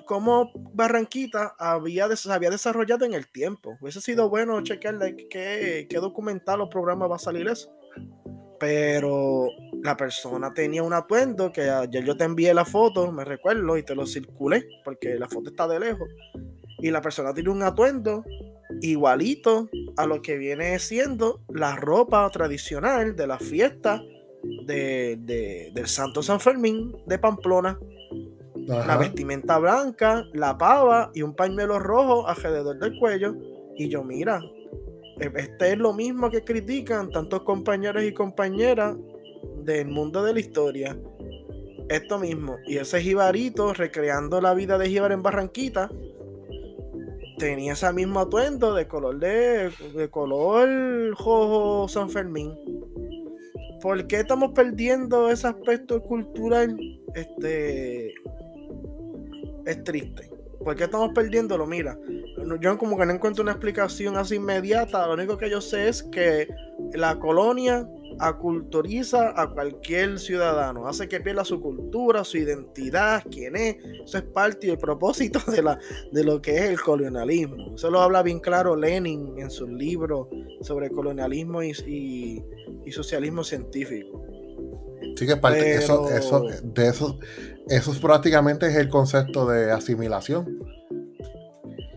[0.05, 3.77] cómo Barranquita había, se había desarrollado en el tiempo.
[3.81, 7.71] Hubiese sido bueno chequearle qué, qué documental o programa va a salir eso.
[8.59, 9.47] Pero
[9.81, 13.83] la persona tenía un atuendo que ayer yo te envié la foto, me recuerdo, y
[13.83, 16.07] te lo circulé, porque la foto está de lejos.
[16.79, 18.23] Y la persona tiene un atuendo
[18.81, 24.01] igualito a lo que viene siendo la ropa tradicional de la fiesta
[24.65, 27.79] de, del Santo San Fermín de Pamplona.
[28.67, 33.35] La vestimenta blanca, la pava y un pañuelo rojo alrededor del cuello.
[33.75, 34.41] Y yo, mira,
[35.19, 38.95] e, este es lo mismo que critican tantos compañeros y compañeras
[39.63, 40.97] del mundo de la historia.
[41.89, 42.57] Esto mismo.
[42.65, 45.89] Y ese jibarito recreando la vida de Jibar en Barranquita
[47.37, 50.69] tenía ese mismo atuendo de color de, de color
[51.09, 52.53] rojo San Fermín.
[53.81, 56.77] ¿Por qué estamos perdiendo ese aspecto cultural?
[57.15, 58.13] Este
[59.65, 60.29] es triste.
[60.63, 61.67] ¿Por qué estamos perdiéndolo?
[61.67, 61.97] Mira,
[62.61, 65.05] yo como que no encuentro una explicación así inmediata.
[65.07, 66.47] Lo único que yo sé es que
[66.93, 67.87] la colonia
[68.19, 73.77] aculturiza a cualquier ciudadano, hace que pierda su cultura, su identidad, quién es.
[74.05, 75.79] Eso es parte del propósito de, la,
[76.11, 77.75] de lo que es el colonialismo.
[77.75, 80.29] Eso lo habla bien claro Lenin en su libro
[80.61, 82.43] sobre colonialismo y,
[82.91, 84.23] socialismo científico.
[85.15, 87.19] Sí, que parte, eso, eso, de eso,
[87.67, 90.59] eso prácticamente es el concepto de asimilación.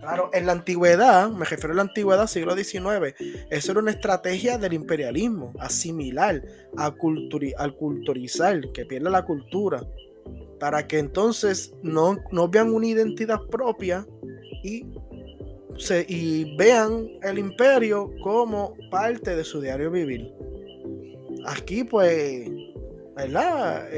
[0.01, 3.13] Claro, en la antigüedad, me refiero a la antigüedad, siglo XIX,
[3.51, 6.41] eso era una estrategia del imperialismo, asimilar,
[6.77, 6.95] a
[7.59, 9.83] al culturizar, que pierda la cultura,
[10.61, 14.07] para que entonces no, no vean una identidad propia
[14.63, 14.87] y,
[15.77, 20.33] se, y vean el imperio como parte de su diario vivir.
[21.47, 22.49] Aquí pues
[23.17, 23.89] ¿verdad?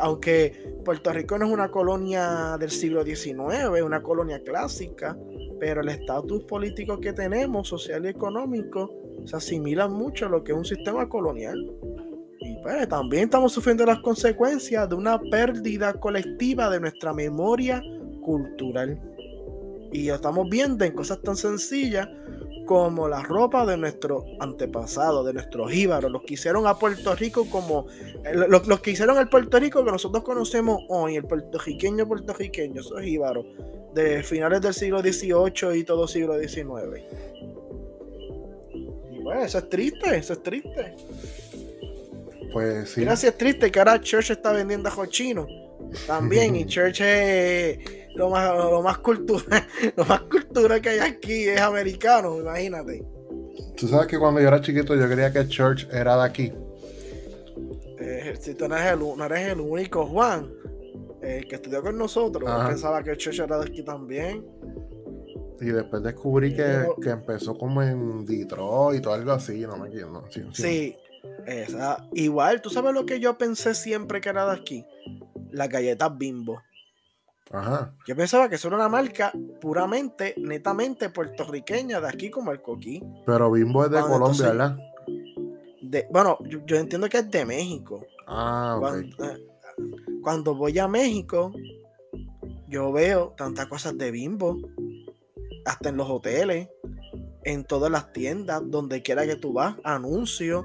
[0.00, 5.16] Aunque Puerto Rico no es una colonia del siglo XIX, es una colonia clásica,
[5.60, 8.90] pero el estatus político que tenemos, social y económico,
[9.24, 11.56] se asimila mucho a lo que es un sistema colonial.
[12.40, 17.80] Y pues también estamos sufriendo las consecuencias de una pérdida colectiva de nuestra memoria
[18.20, 19.00] cultural.
[19.92, 22.08] Y lo estamos viendo en cosas tan sencillas
[22.66, 27.46] como la ropa de nuestros antepasados, de nuestros íbaros, los que hicieron a Puerto Rico
[27.50, 27.86] como
[28.24, 33.02] eh, los, que hicieron el Puerto Rico que nosotros conocemos hoy, el puertorriqueño puertorriqueño, esos
[33.04, 33.46] íbaros
[33.94, 36.66] de finales del siglo XVIII y todo siglo XIX.
[39.10, 40.96] Y bueno, eso es triste, eso es triste.
[42.52, 43.00] Pues sí.
[43.00, 45.46] Mira es triste que ahora Church está vendiendo a chino
[46.06, 51.48] también y Church es lo más, lo más cultura, lo más cultura que hay aquí
[51.48, 53.04] es americano, imagínate.
[53.76, 56.52] Tú sabes que cuando yo era chiquito yo creía que Church era de aquí.
[57.98, 60.52] Eh, si tú no eres, el, no eres el único, Juan,
[61.22, 64.44] el que estudió con nosotros, pensaba que Church era de aquí también.
[65.60, 70.24] Y después descubrí que, que, empezó como en Detroit o algo así, no me quiero.
[70.30, 70.96] sí, sí,
[71.46, 72.08] esa.
[72.14, 74.86] igual, ¿tú sabes lo que yo pensé siempre que era de aquí?
[75.50, 76.62] Las galletas bimbo.
[77.50, 77.92] Ajá.
[78.06, 83.02] Yo pensaba que eso era una marca puramente, netamente puertorriqueña de aquí como el coquí.
[83.26, 84.78] Pero Bimbo es de Colombia, ¿verdad?
[86.10, 88.06] bueno, yo, entiendo que es de México.
[88.26, 89.46] Ah, eh,
[90.22, 91.52] cuando, voy a México,
[92.68, 94.56] yo veo tantas cosas de Bimbo,
[95.64, 96.68] hasta en los hoteles,
[97.42, 100.64] en todas las tiendas, donde quiera que tú vas, anuncios.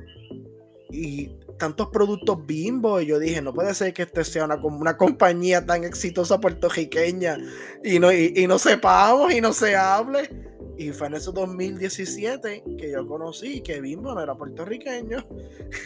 [0.92, 4.98] Y tantos productos bimbo y yo dije, no puede ser que este sea una, una
[4.98, 7.38] compañía tan exitosa puertorriqueña
[7.84, 10.30] y no, y, no sepamos y no se hable.
[10.78, 15.26] Y fue en ese 2017 que yo conocí que Bimbo no era puertorriqueño,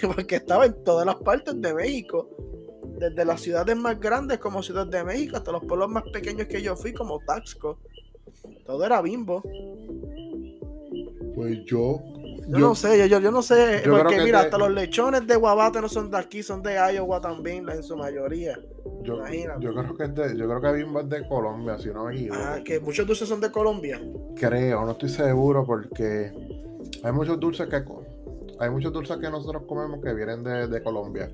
[0.16, 2.28] porque estaba en todas las partes de México,
[2.98, 6.62] desde las ciudades más grandes como Ciudad de México hasta los pueblos más pequeños que
[6.62, 7.80] yo fui como Taxco.
[8.66, 9.44] Todo era Bimbo.
[11.36, 12.02] Pues yo
[12.50, 15.90] yo, no sé, yo, yo no sé, porque mira, hasta los lechones de Guabate no
[15.90, 18.60] son de aquí, son de Iowa también, en su mayoría.
[19.04, 19.24] Yo,
[19.60, 22.16] yo creo que es de, yo creo que Bimbo es de Colombia, si no me
[22.16, 22.42] equivoco.
[22.42, 24.02] Ah, que muchos dulces son de Colombia.
[24.36, 26.32] Creo, no estoy seguro porque
[27.04, 27.84] hay muchos dulces que
[28.60, 31.32] hay muchos dulces que nosotros comemos que vienen de, de Colombia.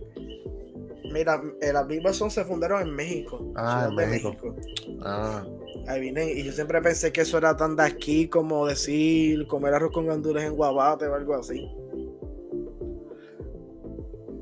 [1.12, 3.54] Mira, eh, las Bimbas son se fundaron en México.
[3.56, 4.56] Ah, en México.
[5.02, 5.44] Ah.
[5.88, 9.74] Ahí vine, y yo siempre pensé que eso era tan de aquí como decir comer
[9.76, 11.70] arroz con gandules en guabate o algo así.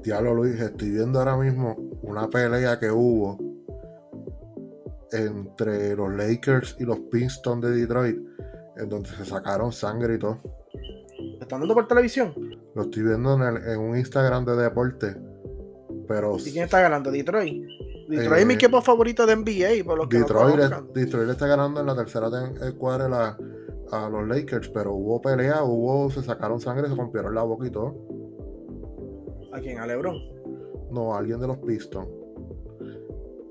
[0.04, 3.38] Diablo Luis, estoy viendo ahora mismo una pelea que hubo
[5.12, 8.18] entre los Lakers y los Pistons de Detroit.
[8.76, 10.40] en donde se sacaron sangre y todo.
[11.40, 12.34] ¿Están dando por televisión?
[12.74, 15.16] Lo estoy viendo en, el- en un Instagram de deporte.
[16.08, 17.12] Pero ¿Y quién está ganando?
[17.12, 17.64] ¿Detroit?
[18.10, 20.88] Detroit es mi Eh, equipo favorito de NBA, por los que no Detroit, conozcan.
[20.94, 22.30] Detroit está ganando en la tercera
[22.62, 23.38] eh, cuadra la-
[23.92, 27.70] a los Lakers, pero hubo pelea, hubo, se sacaron sangre, se rompieron la boca y
[27.70, 27.96] todo.
[29.52, 29.78] ¿A quién?
[29.80, 30.18] ¿A LeBron?
[30.92, 32.08] No, alguien de los Pistons.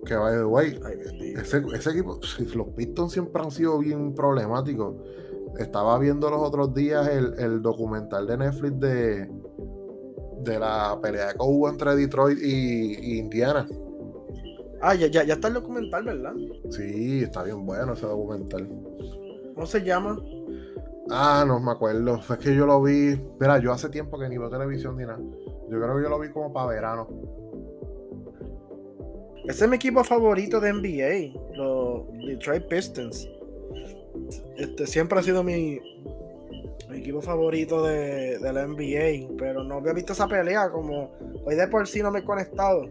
[0.04, 0.80] Que by the way,
[1.36, 2.18] ese, ese equipo,
[2.56, 4.96] los Pistons siempre han sido bien problemáticos.
[5.58, 9.30] Estaba viendo los otros días el, el documental de Netflix de,
[10.42, 13.64] de la pelea que hubo entre Detroit y, y Indiana.
[14.82, 16.34] Ah, ya, ya, ya está el documental, ¿verdad?
[16.70, 18.68] Sí, está bien bueno ese documental.
[19.54, 20.20] ¿Cómo se llama?
[21.08, 22.16] Ah, no me acuerdo.
[22.16, 23.16] Es que yo lo vi.
[23.38, 25.20] Mira, yo hace tiempo que ni veo televisión ni nada.
[25.70, 27.08] Yo creo que yo lo vi como para verano.
[29.44, 33.28] Ese es mi equipo favorito de NBA, los Detroit Pistons.
[34.56, 35.80] Este siempre ha sido mi,
[36.88, 41.10] mi equipo favorito de, de la NBA, pero no había visto esa pelea como
[41.44, 42.88] hoy de por sí no me he conectado.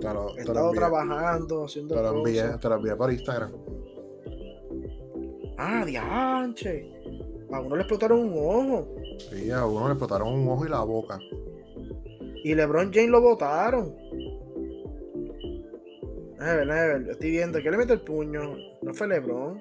[0.00, 2.60] Te lo, He estado envié, trabajando, haciendo te lo envié, cosas.
[2.60, 3.52] te lo envié por Instagram.
[5.58, 6.92] Ah, dianche.
[7.52, 8.94] A uno le explotaron un ojo.
[9.30, 11.18] Sí, a uno le explotaron un ojo y la boca.
[12.44, 13.94] Y LeBron James lo votaron.
[16.38, 17.10] Never, never.
[17.10, 17.58] Estoy viendo.
[17.60, 18.56] ¿Qué le mete el puño?
[18.82, 19.60] No fue LeBron.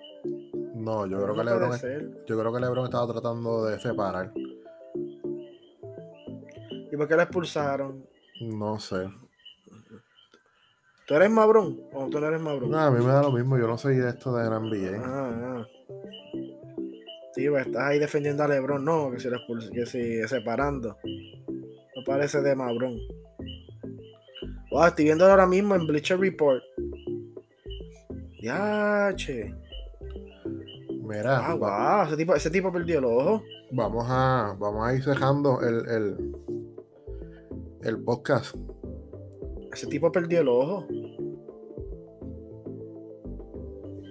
[0.76, 1.82] No, yo creo que LeBron, es-
[2.28, 4.32] yo creo que LeBron estaba tratando de separar.
[6.92, 8.06] ¿Y por qué lo expulsaron?
[8.42, 9.08] No sé.
[11.08, 12.72] ¿Tú eres Mabrón o tú no eres Mabrón?
[12.72, 13.58] No, a mí me da lo mismo.
[13.58, 15.02] Yo no soy de esto de la NBA.
[15.04, 15.68] Ah, ah.
[17.36, 18.84] Sí, pues estás ahí defendiendo a LeBron.
[18.84, 19.30] No, que si
[19.72, 20.96] que si separando.
[21.04, 22.98] No parece de Mabrón.
[24.72, 26.64] Wow, estoy viendo ahora mismo en Bleacher Report.
[28.42, 29.54] Ya, che.
[31.04, 32.08] Mira, Ah, wow.
[32.08, 33.44] Ese tipo, ese tipo perdió el ojo.
[33.72, 36.36] vamos a vamos a ir cerrando el, el,
[37.84, 38.56] el podcast.
[39.76, 40.86] Ese tipo perdió el ojo.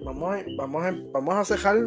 [0.05, 1.79] Vamos a, vamos a, vamos a cejar.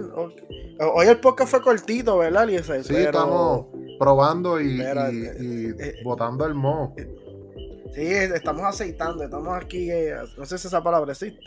[0.95, 2.83] Hoy el podcast fue cortito, ¿verdad, Eliezer?
[2.83, 3.67] Sí, Pero- estamos
[3.99, 6.95] probando y, y- y eh, botando el mo.
[7.93, 11.39] Sí, estamos aceitando, estamos aquí, eh, no sé si esa palabra existe.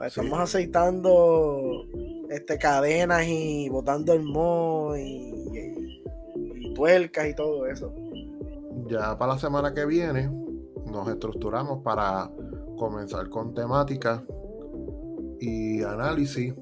[0.00, 0.56] Estamos Sí.
[0.58, 1.84] aceitando
[2.30, 6.02] este, cadenas y botando el mo y, y-
[6.70, 7.92] y tuercas y todo eso.
[8.86, 10.30] Ya para la semana que viene
[10.90, 12.30] nos estructuramos para
[12.76, 14.22] comenzar con temáticas
[15.40, 16.54] y análisis.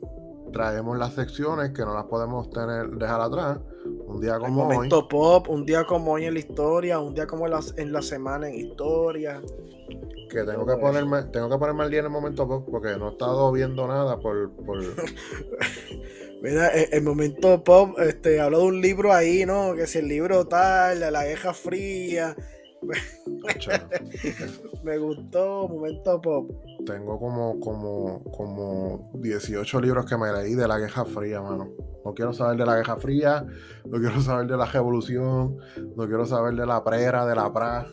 [0.52, 3.58] Traemos las secciones que no las podemos tener dejar atrás.
[4.06, 4.74] Un día El como hoy.
[4.74, 7.92] momento pop, un día como hoy en la historia, un día como en la, en
[7.92, 9.42] la semana en historia.
[10.30, 13.08] Que tengo que ponerme, tengo que ponerme al día en el momento pop porque no
[13.08, 14.78] he estado viendo nada por, por
[16.42, 19.74] Mira, el, el momento pop, este, habló de un libro ahí, ¿no?
[19.74, 22.36] Que si el libro tal, de la Guerra Fría.
[24.84, 26.50] Me gustó, momento pop.
[26.84, 31.70] tengo como, como, como 18 libros que me leí de la Guerra Fría, mano.
[32.04, 33.44] No quiero saber de la Guerra Fría,
[33.84, 35.58] no quiero saber de la Revolución,
[35.96, 37.86] no quiero saber de la Prera, de la Pra.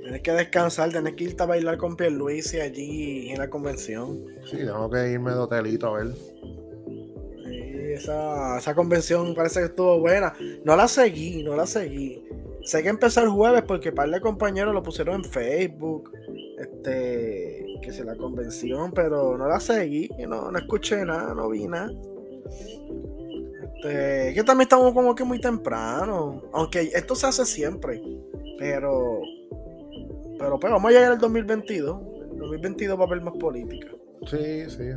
[0.00, 4.24] Tienes que descansar, tienes que irte a bailar con Pierluisi allí en la convención.
[4.44, 6.14] Sí, tengo que irme de hotelito a ver.
[7.96, 10.34] Esa, esa convención parece que estuvo buena.
[10.64, 12.24] No la seguí, no la seguí.
[12.62, 16.12] Sé que empezó el jueves porque par de compañeros lo pusieron en Facebook.
[16.58, 21.68] Este, que se la convención, pero no la seguí, no, no escuché nada, no vi
[21.68, 21.90] nada.
[23.86, 26.42] Este, que también estamos como que muy temprano.
[26.52, 28.02] Aunque esto se hace siempre.
[28.58, 29.20] Pero.
[30.38, 32.00] Pero pues vamos a llegar al 2022.
[32.32, 33.88] El 2022 va a haber más política.
[34.26, 34.90] Sí, sí.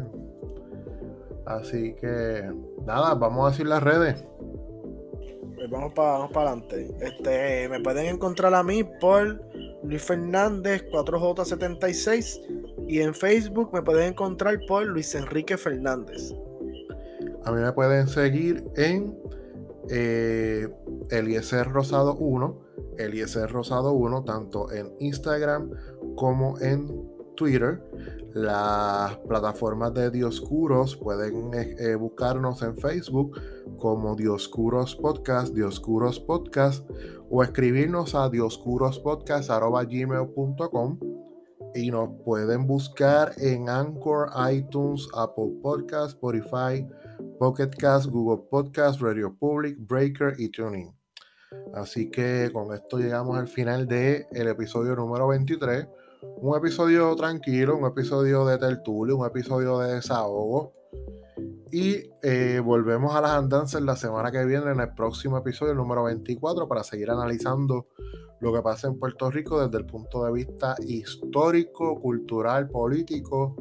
[1.50, 2.48] Así que,
[2.86, 4.24] nada, vamos a decir las redes.
[5.56, 6.96] Pues vamos para vamos adelante.
[7.02, 9.42] Este, me pueden encontrar a mí por
[9.84, 16.32] Luis Fernández 4J76 y en Facebook me pueden encontrar por Luis Enrique Fernández.
[17.46, 19.18] A mí me pueden seguir en
[19.90, 20.68] eh,
[21.10, 22.60] Eliezer Rosado 1,
[23.00, 25.72] Eliezer Rosado 1, tanto en Instagram
[26.16, 27.09] como en
[27.40, 27.82] Twitter.
[28.34, 33.40] Las plataformas de Dioscuros pueden eh, eh, buscarnos en Facebook
[33.78, 36.86] como Dioscuros Podcast, Dioscuros Podcast,
[37.30, 41.00] o escribirnos a dioscurospodcast.gmail.com
[41.76, 46.86] y nos pueden buscar en Anchor, iTunes, Apple Podcast, Spotify,
[47.40, 50.94] Pocket Cast, Google Podcast, Radio Public, Breaker y Tuning.
[51.74, 55.88] Así que con esto llegamos al final del el episodio número 23.
[56.22, 60.74] Un episodio tranquilo, un episodio de tertulio, un episodio de desahogo.
[61.72, 66.04] Y eh, volvemos a las andanzas la semana que viene en el próximo episodio número
[66.04, 67.88] 24 para seguir analizando
[68.42, 73.56] lo que pasa en Puerto Rico desde el punto de vista histórico, cultural, político,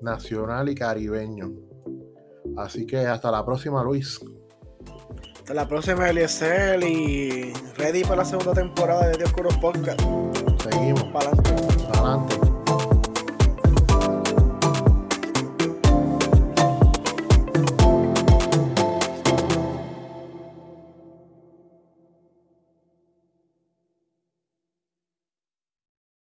[0.00, 1.52] nacional y caribeño.
[2.56, 4.20] Así que hasta la próxima, Luis.
[5.36, 6.82] Hasta la próxima, Eliezer.
[6.82, 10.00] Y ready para la segunda temporada de Dios Podcast.
[10.62, 11.02] Seguimos.
[11.04, 11.84] Para adelante.
[11.88, 12.51] Para adelante.